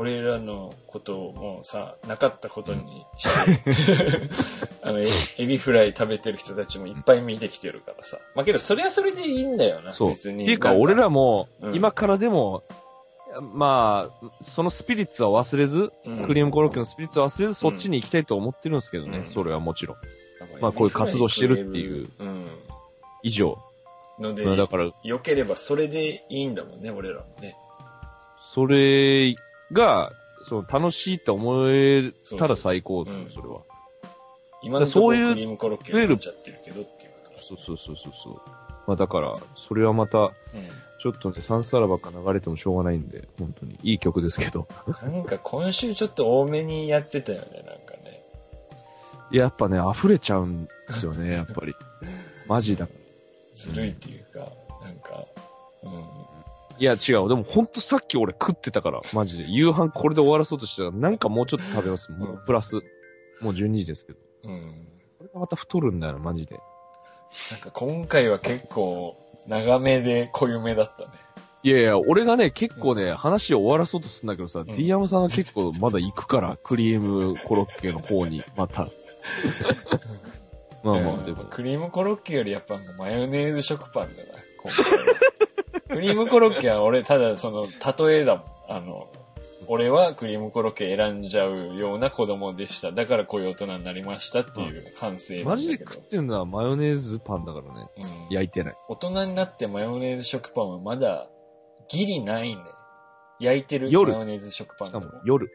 [0.00, 4.30] 俺らのことをもうさ、なかったことにして、
[4.80, 5.06] あの、エ
[5.38, 8.18] エビフライ食べてる人たちもいっぱい見てきてるからさ。
[8.36, 10.10] まあけど、それはそれでいいんだよな、そう。
[10.10, 10.44] っ別に。
[10.44, 12.62] ていうか、俺らもう、ん今からでも、
[13.40, 19.96] まあ、そのスピリッツは忘れず、うんクリームコロッケのスピリッツは忘れず、そっちに行きたいと思ってるんですけどね、うんそれはもちろん。
[20.60, 22.08] まあこういう活動してるっていう。
[22.20, 22.46] うん。
[23.24, 23.58] 以上。
[24.20, 27.56] ので、まあだから、良ければそれでいいんだもんね、俺らもね。
[28.38, 29.34] それ
[29.72, 30.12] が、
[30.42, 33.60] その楽しいって思えたら最高ですよ、うんそれは。
[34.62, 38.40] 今のとこそういうろクリームコロッケになっちゃってるけどっていうことだそうそうそうそうそう。
[38.86, 40.32] まあだから、それはまた、
[40.98, 43.78] ちょっとね、サンサラばっか流れてもしょうがないんで、本当に。
[43.82, 44.66] いい曲ですけど。
[44.86, 45.12] うん。
[45.12, 48.24] なんか今週ちょっと多めにやってたよね、なんかね。
[49.30, 51.74] やっぱね、溢れちゃうんですよね、やっぱり。
[52.48, 52.88] マジだ。
[53.54, 54.40] ずるいっていうか、
[54.82, 55.24] なんか、
[55.82, 55.92] うん。
[56.78, 57.28] いや、違う。
[57.28, 59.50] でもほんとさっき俺食ってたから、マジで。
[59.50, 62.12] 夕飯これで終わらそうとしてたら、なんかもうちょっと食べます。
[62.12, 62.76] もうプラス。
[63.40, 64.18] もう12時ですけど。
[64.44, 64.88] うん。
[65.18, 66.58] これがまた太るんだよな、マジで。
[67.50, 69.16] なんか今回は結構
[69.46, 71.10] 長めで濃ゆめだったね。
[71.64, 78.88] いやいや、俺がね、結構ね、話を終わらそうとするんだけどさ、ん D 山さんが結構まだ行くから、クリームコロッケの方に、また。
[80.84, 81.44] まあまあ、でも。
[81.50, 84.28] クリームコロッケよりやっぱもうマヨネーズ食パンだな、
[84.62, 85.04] 今回は
[85.88, 87.66] クリームコロッケは俺ただその
[88.06, 88.46] 例えだもん。
[88.68, 89.08] あの、
[89.66, 92.92] 俺はクリームコロッケ選んじゃうような子供でした。
[92.92, 97.86] だからこういう大人になりましたっていう反省なんだけどマジで食ってるのはマヨネーズパンだからね。
[97.98, 98.74] うん焼いてない。
[98.88, 101.28] 大人になってマヨネーズ食パンはまだ
[101.88, 102.62] ギリないね。
[103.40, 105.06] 焼いてるマ夜ヨネーズ食パンしでも。
[105.06, 105.50] かも夜。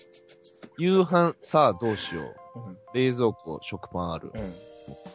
[0.78, 2.24] 夕飯、さあどうしよう。
[2.58, 4.30] うん冷蔵庫、食パンある。
[4.34, 4.54] うん。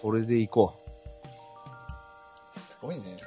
[0.02, 0.84] これで行こ
[2.56, 3.18] すごいね。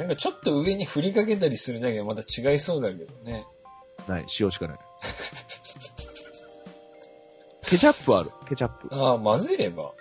[0.00, 3.46] なんかちょっと上に振りかけたりするだけどまた違いそうだけどね。
[4.08, 4.10] う。
[4.10, 4.78] ない、塩しかない。
[7.66, 8.30] ケチャップある。
[8.48, 8.88] ケチャップ。
[8.92, 9.92] ああ、混ぜれば、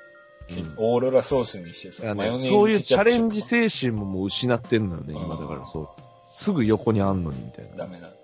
[0.52, 5.88] うんオーロラソースにしていさ、やねマヨネーズそういうチャレンジ食精神ももう失ってんのよね、今だからそう。
[6.28, 7.76] すぐ横にあんのにみたいな。
[7.76, 8.18] ダメなんだ。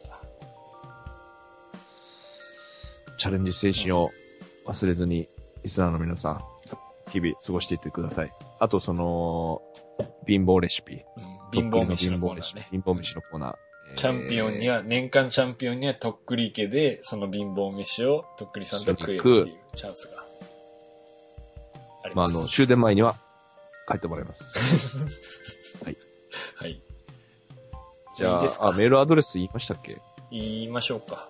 [3.17, 4.11] チャレンジ精神を
[4.65, 5.27] 忘れずに、
[5.63, 6.41] リスナーの皆さん、
[7.11, 8.33] 日々過ごしていってください。
[8.59, 9.61] あと、その、
[10.25, 11.01] 貧乏レシピ。
[11.17, 12.67] うん貧乏飯のコーナーね。。
[12.71, 13.55] 貧乏飯のコーナー。
[13.95, 20.23] チャンピオンには、年間チャンピオンにはとっくり家で、その貧乏飯をとっくりさんと食えるっていうチャンスが
[22.03, 22.37] ありまあ、あます。
[22.41, 23.15] の、終電前には
[23.87, 24.53] 帰ってもらいます。
[25.85, 26.81] はい。
[28.15, 29.97] じゃあいいあ、メールアドレス言いましたっけ？
[30.31, 31.29] 言いましょうか。